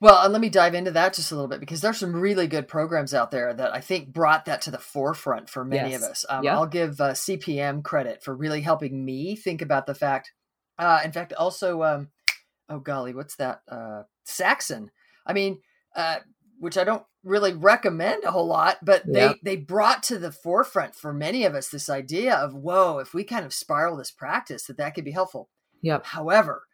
Well, 0.00 0.22
and 0.22 0.32
let 0.32 0.42
me 0.42 0.50
dive 0.50 0.74
into 0.74 0.90
that 0.90 1.14
just 1.14 1.30
a 1.32 1.34
little 1.34 1.48
bit 1.48 1.60
because 1.60 1.80
there's 1.80 1.98
some 1.98 2.14
really 2.14 2.46
good 2.46 2.68
programs 2.68 3.14
out 3.14 3.30
there 3.30 3.54
that 3.54 3.72
I 3.72 3.80
think 3.80 4.12
brought 4.12 4.44
that 4.44 4.60
to 4.62 4.70
the 4.70 4.78
forefront 4.78 5.48
for 5.48 5.64
many 5.64 5.92
Yes. 5.92 6.02
of 6.02 6.10
us. 6.10 6.26
Um, 6.28 6.44
Yep. 6.44 6.52
I'll 6.54 6.66
give 6.66 7.00
uh, 7.00 7.14
CPM 7.14 7.80
credit 7.82 8.22
for 8.22 8.34
really 8.34 8.60
helping 8.60 9.02
me 9.04 9.34
think 9.34 9.62
about 9.62 9.86
the 9.86 9.94
fact. 9.94 10.32
Uh, 10.78 11.00
in 11.04 11.12
fact, 11.12 11.32
also, 11.32 11.84
um, 11.84 12.10
oh 12.68 12.78
golly, 12.80 13.14
what's 13.14 13.36
that? 13.36 13.62
Uh, 13.68 14.02
Saxon. 14.24 14.90
I 15.26 15.32
mean, 15.32 15.60
uh, 15.96 16.16
which 16.58 16.76
I 16.78 16.84
don't 16.84 17.04
really 17.22 17.52
recommend 17.54 18.24
a 18.24 18.30
whole 18.30 18.46
lot, 18.46 18.78
but 18.82 19.02
they 19.06 19.20
Yep. 19.20 19.36
they 19.42 19.56
brought 19.56 20.02
to 20.04 20.18
the 20.18 20.32
forefront 20.32 20.94
for 20.94 21.12
many 21.12 21.44
of 21.44 21.54
us 21.54 21.68
this 21.68 21.88
idea 21.88 22.34
of 22.34 22.54
whoa, 22.54 22.98
if 22.98 23.14
we 23.14 23.24
kind 23.24 23.44
of 23.44 23.52
spiral 23.54 23.96
this 23.96 24.10
practice, 24.10 24.64
that 24.66 24.76
that 24.78 24.94
could 24.94 25.04
be 25.04 25.10
helpful. 25.12 25.48
Yep. 25.82 26.06
However, 26.06 26.64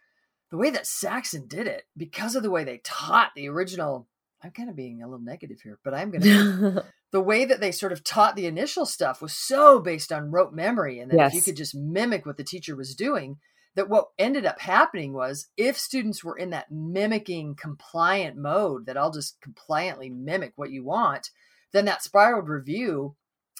the 0.50 0.56
way 0.56 0.70
that 0.70 0.86
Saxon 0.86 1.46
did 1.46 1.66
it, 1.66 1.84
because 1.96 2.34
of 2.34 2.42
the 2.42 2.50
way 2.50 2.64
they 2.64 2.78
taught 2.84 3.30
the 3.36 3.48
original, 3.48 4.08
I'm 4.42 4.50
kind 4.50 4.68
of 4.68 4.76
being 4.76 5.02
a 5.02 5.06
little 5.08 5.24
negative 5.24 5.60
here, 5.62 5.78
but 5.84 5.94
I'm 5.94 6.10
going 6.10 6.22
to. 6.22 6.84
the 7.12 7.20
way 7.20 7.44
that 7.44 7.60
they 7.60 7.70
sort 7.72 7.92
of 7.92 8.02
taught 8.04 8.34
the 8.36 8.46
initial 8.46 8.86
stuff 8.86 9.22
was 9.22 9.32
so 9.32 9.80
based 9.80 10.10
on 10.12 10.30
rote 10.30 10.52
memory, 10.52 10.98
and 10.98 11.10
that 11.10 11.16
if 11.28 11.34
you 11.34 11.42
could 11.42 11.56
just 11.56 11.74
mimic 11.74 12.26
what 12.26 12.36
the 12.36 12.44
teacher 12.44 12.74
was 12.76 12.94
doing, 12.94 13.38
that 13.76 13.88
what 13.88 14.08
ended 14.18 14.46
up 14.46 14.60
happening 14.60 15.12
was 15.12 15.48
if 15.56 15.78
students 15.78 16.24
were 16.24 16.36
in 16.36 16.50
that 16.50 16.70
mimicking 16.70 17.54
compliant 17.54 18.36
mode, 18.36 18.86
that 18.86 18.96
I'll 18.96 19.12
just 19.12 19.40
compliantly 19.40 20.10
mimic 20.10 20.52
what 20.56 20.70
you 20.70 20.84
want, 20.84 21.30
then 21.72 21.84
that 21.84 22.02
spiraled 22.02 22.48
review 22.48 23.14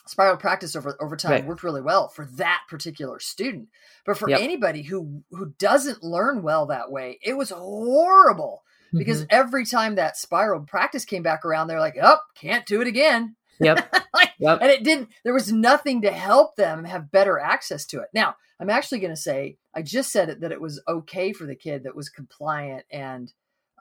spiral 0.07 0.37
practice 0.37 0.75
over 0.75 0.97
over 1.01 1.15
time 1.17 1.31
Right. 1.33 1.45
worked 1.47 1.63
really 1.63 1.83
well 1.83 2.09
for 2.09 2.25
that 2.37 2.63
particular 2.69 3.21
student 3.21 3.69
but 4.07 4.17
for 4.17 4.29
Yep. 4.31 4.41
anybody 4.41 4.83
who 4.83 5.23
who 5.31 5.53
doesn't 5.59 6.03
learn 6.03 6.43
well 6.43 6.67
that 6.67 6.91
way 6.91 7.19
it 7.23 7.35
was 7.35 7.51
horrible 7.51 8.63
because 8.93 9.23
Mhm. 9.23 9.27
every 9.31 9.65
time 9.67 9.97
that 9.97 10.17
spiral 10.17 10.63
practice 10.63 11.05
came 11.05 11.23
back 11.23 11.45
around 11.45 11.69
they're 11.69 11.79
like 11.79 11.99
oh 12.03 12.19
can't 12.35 12.67
do 12.67 12.81
it 12.81 12.89
again 12.89 13.37
Yep. 13.61 13.95
like, 14.15 14.31
Yep. 14.39 14.59
and 14.63 14.71
it 14.71 14.85
didn't 14.85 15.09
there 15.25 15.35
was 15.35 15.53
nothing 15.53 16.03
to 16.03 16.11
help 16.11 16.57
them 16.57 16.85
have 16.85 17.11
better 17.13 17.39
access 17.39 17.85
to 17.87 18.01
it 18.01 18.09
now 18.15 18.35
i'm 18.59 18.71
actually 18.71 18.99
going 19.01 19.15
to 19.15 19.21
say 19.21 19.57
i 19.75 19.83
just 19.83 20.11
said 20.13 20.29
it 20.31 20.41
that 20.41 20.53
it 20.53 20.61
was 20.61 20.83
okay 20.89 21.33
for 21.33 21.47
the 21.47 21.55
kid 21.55 21.85
that 21.85 21.95
was 21.97 22.09
compliant 22.09 22.85
and 22.91 23.33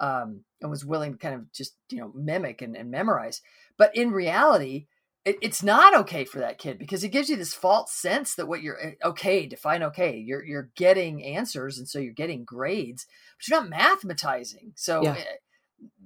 um 0.01 0.41
and 0.61 0.69
was 0.69 0.85
willing 0.85 1.13
to 1.13 1.17
kind 1.17 1.35
of 1.35 1.51
just 1.53 1.75
you 1.89 1.97
know 1.99 2.11
mimic 2.13 2.61
and, 2.61 2.75
and 2.75 2.91
memorize 2.91 3.41
but 3.77 3.95
in 3.95 4.11
reality 4.11 4.87
it, 5.25 5.37
it's 5.41 5.63
not 5.63 5.95
okay 5.95 6.23
for 6.25 6.39
that 6.39 6.57
kid 6.57 6.77
because 6.79 7.03
it 7.03 7.09
gives 7.09 7.29
you 7.29 7.35
this 7.37 7.53
false 7.53 7.93
sense 7.93 8.35
that 8.35 8.47
what 8.47 8.61
you're 8.61 8.79
eh, 8.81 8.91
okay 9.03 9.45
define 9.45 9.83
okay 9.83 10.17
you're 10.17 10.43
you're 10.43 10.69
getting 10.75 11.23
answers 11.23 11.77
and 11.77 11.87
so 11.87 11.99
you're 11.99 12.13
getting 12.13 12.43
grades 12.43 13.05
but 13.37 13.47
you're 13.47 13.61
not 13.61 13.71
mathematizing 14.01 14.71
so 14.75 15.03
Yeah. 15.03 15.15
eh, 15.17 15.23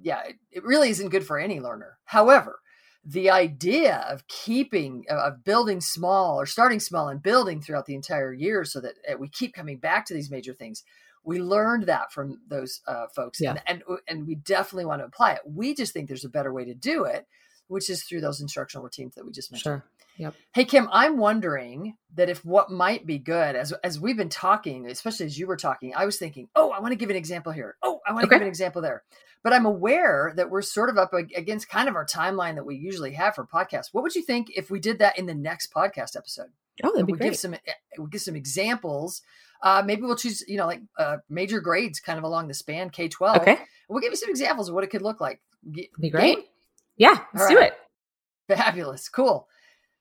yeah 0.02 0.22
it, 0.28 0.36
it 0.52 0.64
really 0.64 0.90
isn't 0.90 1.08
good 1.10 1.26
for 1.26 1.38
any 1.38 1.60
learner 1.60 1.98
however 2.04 2.60
the 3.04 3.30
idea 3.30 3.98
of 4.08 4.26
keeping 4.28 5.04
uh, 5.10 5.26
of 5.28 5.44
building 5.44 5.80
small 5.80 6.40
or 6.40 6.46
starting 6.46 6.80
small 6.80 7.08
and 7.08 7.22
building 7.22 7.60
throughout 7.60 7.86
the 7.86 7.94
entire 7.94 8.32
year 8.32 8.64
so 8.64 8.80
that 8.80 8.94
uh, 9.10 9.16
we 9.18 9.28
keep 9.28 9.54
coming 9.54 9.78
back 9.78 10.06
to 10.06 10.14
these 10.14 10.30
major 10.30 10.54
things 10.54 10.82
we 11.26 11.38
learned 11.38 11.84
that 11.86 12.12
from 12.12 12.38
those 12.48 12.80
uh, 12.86 13.06
folks 13.14 13.40
Yeah. 13.40 13.56
and, 13.66 13.82
and 13.88 13.98
and 14.08 14.26
we 14.26 14.36
definitely 14.36 14.86
want 14.86 15.00
to 15.02 15.06
apply 15.06 15.32
it 15.32 15.40
we 15.44 15.74
just 15.74 15.92
think 15.92 16.08
there's 16.08 16.24
a 16.24 16.30
better 16.30 16.52
way 16.52 16.64
to 16.64 16.74
do 16.74 17.04
it 17.04 17.26
which 17.68 17.88
is 17.90 18.02
through 18.04 18.20
those 18.20 18.40
instructional 18.40 18.84
routines 18.84 19.14
that 19.14 19.24
we 19.24 19.32
just 19.32 19.50
mentioned 19.52 19.82
Sure. 19.82 19.84
Yep. 20.16 20.34
Hey 20.54 20.64
Kim, 20.64 20.88
I'm 20.92 21.16
wondering 21.16 21.96
that 22.14 22.28
if 22.30 22.44
what 22.44 22.70
might 22.70 23.04
be 23.04 23.18
good 23.18 23.56
as 23.56 23.72
as 23.82 23.98
we've 23.98 24.16
been 24.16 24.28
talking, 24.28 24.86
especially 24.86 25.26
as 25.26 25.36
you 25.36 25.48
were 25.48 25.56
talking, 25.56 25.92
I 25.96 26.04
was 26.06 26.18
thinking, 26.18 26.48
oh, 26.54 26.70
I 26.70 26.78
want 26.78 26.92
to 26.92 26.96
give 26.96 27.10
an 27.10 27.16
example 27.16 27.50
here. 27.50 27.74
Oh, 27.82 28.00
I 28.06 28.12
want 28.12 28.22
to 28.22 28.26
Okay. 28.28 28.36
give 28.36 28.42
an 28.42 28.48
example 28.48 28.80
there. 28.80 29.02
But 29.42 29.52
I'm 29.52 29.66
aware 29.66 30.32
that 30.36 30.50
we're 30.50 30.62
sort 30.62 30.88
of 30.88 30.96
up 30.98 31.12
against 31.14 31.68
kind 31.68 31.88
of 31.88 31.96
our 31.96 32.06
timeline 32.06 32.54
that 32.54 32.64
we 32.64 32.76
usually 32.76 33.12
have 33.14 33.34
for 33.34 33.44
podcasts. 33.44 33.88
What 33.92 34.02
would 34.04 34.14
you 34.14 34.22
think 34.22 34.50
if 34.56 34.70
we 34.70 34.78
did 34.78 35.00
that 35.00 35.18
in 35.18 35.26
the 35.26 35.34
next 35.34 35.72
podcast 35.74 36.16
episode? 36.16 36.46
Oh, 36.84 36.92
that'd 36.92 37.06
be 37.06 37.12
we 37.12 37.18
give 37.18 37.28
great. 37.30 37.38
some 37.38 37.56
we 37.98 38.06
give 38.08 38.20
some 38.22 38.36
examples. 38.36 39.20
Uh, 39.62 39.82
maybe 39.84 40.02
we'll 40.02 40.16
choose, 40.16 40.44
you 40.46 40.56
know, 40.58 40.66
like 40.66 40.80
uh, 40.96 41.16
major 41.28 41.60
grades 41.60 41.98
kind 41.98 42.18
of 42.18 42.24
along 42.24 42.46
the 42.48 42.54
span 42.54 42.88
K 42.90 43.08
twelve. 43.08 43.38
Okay. 43.38 43.58
We'll 43.88 44.00
give 44.00 44.12
you 44.12 44.16
some 44.16 44.30
examples 44.30 44.68
of 44.68 44.76
what 44.76 44.84
it 44.84 44.90
could 44.90 45.02
look 45.02 45.20
like. 45.20 45.40
G- 45.72 45.90
be 46.00 46.08
great. 46.10 46.36
game? 46.36 46.44
Yeah. 46.96 47.18
Let's 47.32 47.46
All 47.46 47.56
do 47.56 47.62
it. 47.62 47.74
Fabulous. 48.48 49.08
Cool. 49.08 49.48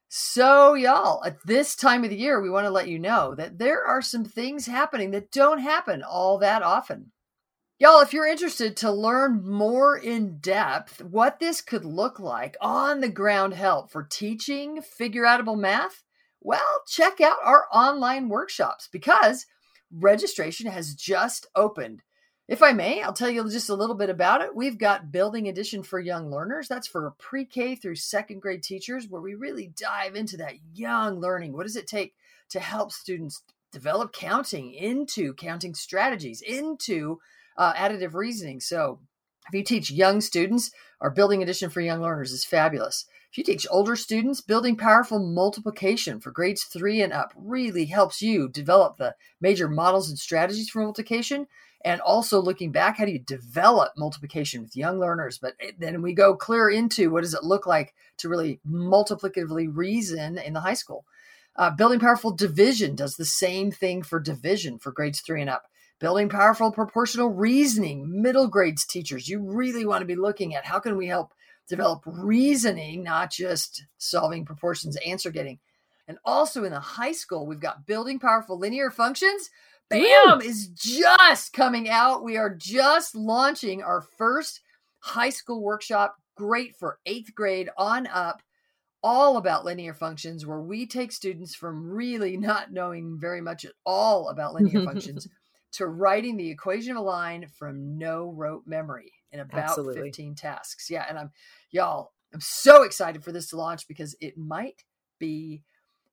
So, 0.10 0.76
y'all, 0.76 1.24
at 1.26 1.38
this 1.44 1.76
time 1.76 2.04
of 2.04 2.12
the 2.12 2.16
year, 2.16 2.40
we 2.40 2.50
want 2.50 2.66
to 2.66 2.72
let 2.72 2.88
you 2.88 3.00
know 3.00 3.34
that 3.34 3.58
there 3.58 3.84
are 3.84 4.02
some 4.02 4.24
things 4.24 4.68
happening 4.68 5.12
that 5.12 5.32
don't 5.32 5.58
happen 5.58 6.04
all 6.04 6.38
that 6.38 6.62
often. 6.62 7.12
Y'all, 7.80 8.00
if 8.00 8.14
you're 8.14 8.28
interested 8.28 8.78
to 8.78 8.92
learn 8.92 9.44
more 9.44 9.98
in 9.98 10.38
depth 10.38 11.04
what 11.04 11.40
this 11.40 11.62
could 11.62 11.84
look 11.84 12.20
like 12.20 12.56
on 12.62 13.02
the 13.02 13.10
ground 13.10 13.56
help 13.56 13.92
for 13.92 14.04
teaching 14.04 14.82
figure 14.84 15.24
outable 15.24 15.58
math, 15.58 16.04
well, 16.40 16.84
check 16.88 17.20
out 17.20 17.38
our 17.44 17.66
online 17.74 18.30
workshops 18.30 18.88
because 18.92 19.48
registration 19.92 20.70
has 20.70 20.94
just 20.94 21.48
opened. 21.56 22.04
If 22.48 22.62
I 22.62 22.74
may, 22.74 23.02
I'll 23.02 23.14
tell 23.14 23.30
you 23.30 23.50
just 23.50 23.70
a 23.70 23.76
little 23.76 23.96
bit 23.96 24.10
about 24.10 24.42
it. 24.42 24.54
We've 24.54 24.78
got 24.78 25.14
Building 25.14 25.48
Addition 25.48 25.82
for 25.82 25.98
Young 25.98 26.30
Learners. 26.30 26.68
That's 26.68 26.88
for 26.88 27.14
pre 27.18 27.46
K 27.46 27.76
through 27.76 27.96
second 27.96 28.42
grade 28.42 28.64
teachers, 28.64 29.08
where 29.08 29.22
we 29.22 29.34
really 29.34 29.72
dive 29.78 30.16
into 30.16 30.36
that 30.38 30.56
young 30.74 31.22
learning. 31.22 31.54
What 31.54 31.64
does 31.64 31.78
it 31.78 31.88
take 31.88 32.16
to 32.50 32.60
help 32.60 32.92
students 32.92 33.42
develop 33.72 34.12
counting 34.12 34.74
into 34.74 35.34
counting 35.36 35.74
strategies, 35.74 36.42
into 36.42 37.20
uh, 37.58 37.74
additive 37.76 38.14
reasoning? 38.14 38.60
So, 38.60 39.00
if 39.48 39.54
you 39.54 39.64
teach 39.64 39.90
young 39.90 40.20
students, 40.20 40.72
our 41.00 41.12
Building 41.12 41.42
Addition 41.42 41.70
for 41.70 41.80
Young 41.80 42.02
Learners 42.02 42.34
is 42.34 42.44
fabulous. 42.44 43.06
If 43.32 43.38
you 43.38 43.46
teach 43.46 43.66
older 43.72 43.96
students, 43.96 44.42
building 44.42 44.76
powerful 44.76 45.18
multiplication 45.18 46.20
for 46.20 46.32
grades 46.32 46.66
three 46.66 47.02
and 47.02 47.14
up 47.14 47.34
really 47.38 47.86
helps 47.86 48.22
you 48.22 48.50
develop 48.50 48.98
the 48.98 49.16
major 49.40 49.70
models 49.70 50.10
and 50.10 50.20
strategies 50.20 50.70
for 50.70 50.84
multiplication 50.84 51.48
and 51.84 52.00
also 52.02 52.42
looking 52.42 52.72
back 52.72 52.98
how 52.98 53.06
do 53.06 53.12
you 53.12 53.20
develop 53.20 53.92
multiplication 53.98 54.62
with 54.62 54.76
young 54.76 55.00
learners? 55.00 55.38
But 55.38 55.54
then 55.78 56.02
we 56.02 56.14
go 56.14 56.36
clear 56.36 56.70
into 56.70 57.12
what 57.12 57.22
does 57.22 57.34
it 57.34 57.44
look 57.44 57.66
like 57.68 57.94
to 58.18 58.30
really 58.30 58.60
multiplicatively 58.68 59.68
reason 59.68 60.38
in 60.38 60.54
the 60.54 60.62
high 60.62 60.76
school. 60.76 61.06
Uh, 61.56 61.70
building 61.70 62.00
powerful 62.00 62.32
division 62.32 62.96
does 62.96 63.16
the 63.16 63.26
same 63.26 63.72
thing 63.72 64.02
for 64.02 64.20
division 64.20 64.80
for 64.80 64.92
grades 64.92 65.22
three 65.22 65.42
and 65.42 65.50
up. 65.50 65.68
Building 66.00 66.30
powerful 66.30 66.72
proportional 66.72 67.30
reasoning 67.30 68.22
middle 68.22 68.48
grades 68.48 68.86
teachers 68.86 69.30
you 69.30 69.40
really 69.40 69.86
want 69.86 70.02
to 70.02 70.08
be 70.08 70.16
looking 70.16 70.56
at 70.56 70.66
how 70.66 70.80
can 70.80 70.98
we 70.98 71.08
help 71.08 71.34
develop 71.70 72.04
reasoning 72.06 73.04
not 73.04 73.32
just 73.32 73.86
solving 73.98 74.46
proportions 74.46 74.98
answer 75.06 75.32
getting. 75.32 75.60
And 76.08 76.18
also 76.26 76.64
in 76.64 76.72
the 76.72 76.80
high 76.80 77.12
school 77.12 77.46
we've 77.46 77.60
got 77.60 77.86
building 77.86 78.20
powerful 78.20 78.58
linear 78.58 78.90
functions 78.90 79.50
Bam 79.90 80.42
is 80.42 80.68
just 80.70 81.54
coming 81.54 81.90
out. 81.90 82.24
We 82.24 82.38
are 82.38 82.54
just 82.54 83.16
launching 83.16 83.84
our 83.84 84.02
first 84.02 84.62
high 85.00 85.30
school 85.30 85.62
workshop, 85.62 86.16
great 86.36 86.76
for 86.78 87.00
eighth 87.06 87.36
grade 87.36 87.70
on 87.78 88.08
up, 88.08 88.42
all 89.04 89.38
about 89.38 89.66
linear 89.66 89.94
functions, 89.94 90.46
where 90.46 90.62
we 90.62 90.88
take 90.88 91.12
students 91.12 91.54
from 91.54 91.90
really 91.90 92.38
not 92.38 92.72
knowing 92.72 93.20
very 93.20 93.42
much 93.42 93.66
at 93.66 93.74
all 93.86 94.30
about 94.30 94.54
linear 94.54 94.84
functions 94.86 95.28
to 95.74 95.88
writing 95.88 96.38
the 96.38 96.50
equation 96.50 96.92
of 96.92 96.98
a 96.98 97.02
line 97.02 97.48
from 97.58 97.98
no 97.98 98.32
rote 98.32 98.64
memory 98.66 99.12
in 99.32 99.42
about 99.42 99.72
Absolutely. 99.72 100.04
15 100.04 100.36
tasks. 100.36 100.90
Yeah. 100.90 101.06
And 101.10 101.18
I'm, 101.18 101.32
y'all, 101.72 102.12
I'm 102.34 102.42
so 102.42 102.84
excited 102.84 103.24
for 103.24 103.32
this 103.32 103.50
to 103.50 103.58
launch 103.58 103.88
because 103.88 104.16
it 104.22 104.38
might 104.38 104.84
be 105.20 105.64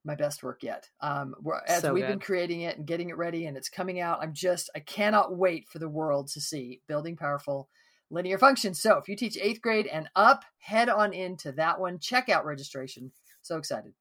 my 0.05 0.15
best 0.15 0.43
work 0.43 0.63
yet. 0.63 0.89
Um, 1.01 1.35
we're, 1.43 1.61
as 1.67 1.83
So 1.83 1.93
we've 1.93 2.07
been 2.07 2.21
creating 2.21 2.63
it 2.63 2.79
and 2.79 2.87
getting 2.87 3.11
it 3.11 3.17
ready 3.17 3.47
and 3.47 3.57
it's 3.57 3.69
coming 3.69 4.01
out, 4.01 4.21
I'm 4.23 4.33
just, 4.33 4.71
I 4.75 4.81
cannot 4.81 5.37
wait 5.37 5.69
for 5.69 5.79
the 5.79 5.89
world 5.89 6.29
to 6.29 6.41
see 6.41 6.81
building 6.89 7.17
powerful 7.17 7.69
linear 8.11 8.39
functions. 8.39 8.81
So 8.81 8.97
if 8.97 9.09
you 9.09 9.17
teach 9.17 9.39
eighth 9.41 9.61
grade 9.61 9.87
and 9.87 10.09
up, 10.17 10.45
head 10.59 10.89
on 10.89 11.13
into 11.13 11.53
that 11.53 11.79
one. 11.79 11.99
Check 11.99 12.29
out 12.29 12.45
registration. 12.45 13.13
So 13.43 13.57
excited. 13.57 13.93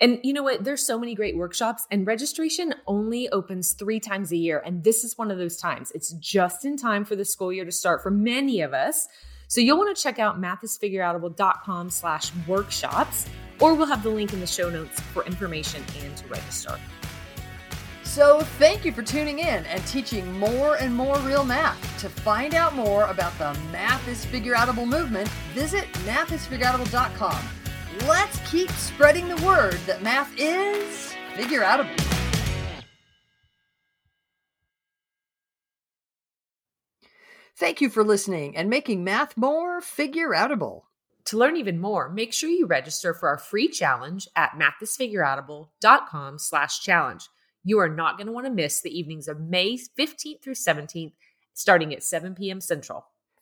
And 0.00 0.20
you 0.22 0.32
know 0.32 0.44
what? 0.44 0.62
There's 0.62 0.86
so 0.86 0.98
many 0.98 1.16
great 1.16 1.36
workshops, 1.36 1.84
and 1.90 2.06
registration 2.06 2.72
only 2.86 3.28
opens 3.30 3.72
three 3.72 3.98
times 3.98 4.30
a 4.30 4.36
year. 4.36 4.62
And 4.64 4.84
this 4.84 5.02
is 5.02 5.18
one 5.18 5.32
of 5.32 5.38
those 5.38 5.56
times. 5.56 5.90
It's 5.92 6.12
just 6.12 6.64
in 6.64 6.76
time 6.76 7.04
for 7.04 7.16
the 7.16 7.24
school 7.24 7.52
year 7.52 7.64
to 7.64 7.72
start 7.72 8.02
for 8.02 8.10
many 8.10 8.60
of 8.60 8.72
us. 8.72 9.08
So 9.48 9.60
you'll 9.60 9.78
want 9.78 9.96
to 9.96 10.00
check 10.00 10.18
out 10.18 10.40
mathisfigureoutable.com 10.40 11.90
slash 11.90 12.30
workshops, 12.46 13.26
or 13.60 13.74
we'll 13.74 13.86
have 13.86 14.02
the 14.02 14.10
link 14.10 14.32
in 14.32 14.40
the 14.40 14.46
show 14.46 14.70
notes 14.70 15.00
for 15.00 15.24
information 15.24 15.82
and 16.02 16.16
to 16.18 16.26
register. 16.28 16.78
So 18.04 18.40
thank 18.58 18.84
you 18.84 18.92
for 18.92 19.02
tuning 19.02 19.38
in 19.38 19.64
and 19.66 19.86
teaching 19.86 20.38
more 20.38 20.76
and 20.76 20.94
more 20.94 21.18
real 21.18 21.44
math. 21.44 21.78
To 22.00 22.08
find 22.08 22.54
out 22.54 22.74
more 22.74 23.04
about 23.04 23.36
the 23.38 23.58
Math 23.70 24.06
is 24.08 24.24
Figureoutable 24.26 24.88
movement, 24.88 25.28
visit 25.54 25.84
mathisfigureoutable.com. 26.04 27.38
Let's 28.06 28.50
keep 28.50 28.70
spreading 28.72 29.28
the 29.28 29.36
word 29.44 29.78
that 29.86 30.02
math 30.02 30.32
is 30.38 31.14
figureoutable. 31.34 32.17
Thank 37.56 37.80
you 37.80 37.90
for 37.90 38.04
listening 38.04 38.56
and 38.56 38.70
making 38.70 39.04
math 39.04 39.36
more 39.36 39.80
figure 39.80 40.30
outable. 40.30 40.82
To 41.26 41.36
learn 41.36 41.56
even 41.56 41.78
more, 41.78 42.08
make 42.08 42.32
sure 42.32 42.48
you 42.48 42.66
register 42.66 43.12
for 43.12 43.28
our 43.28 43.38
free 43.38 43.68
challenge 43.68 44.28
at 44.34 44.52
mathisfigureoutable.com 44.52 46.38
slash 46.38 46.80
challenge. 46.80 47.28
You 47.64 47.78
are 47.80 47.88
not 47.88 48.16
going 48.16 48.28
to 48.28 48.32
want 48.32 48.46
to 48.46 48.52
miss 48.52 48.80
the 48.80 48.96
evenings 48.96 49.28
of 49.28 49.40
May 49.40 49.76
15th 49.76 50.42
through 50.42 50.54
17th, 50.54 51.12
starting 51.52 51.92
at 51.92 52.02
7 52.02 52.34
p.m. 52.34 52.60
Central. 52.60 53.04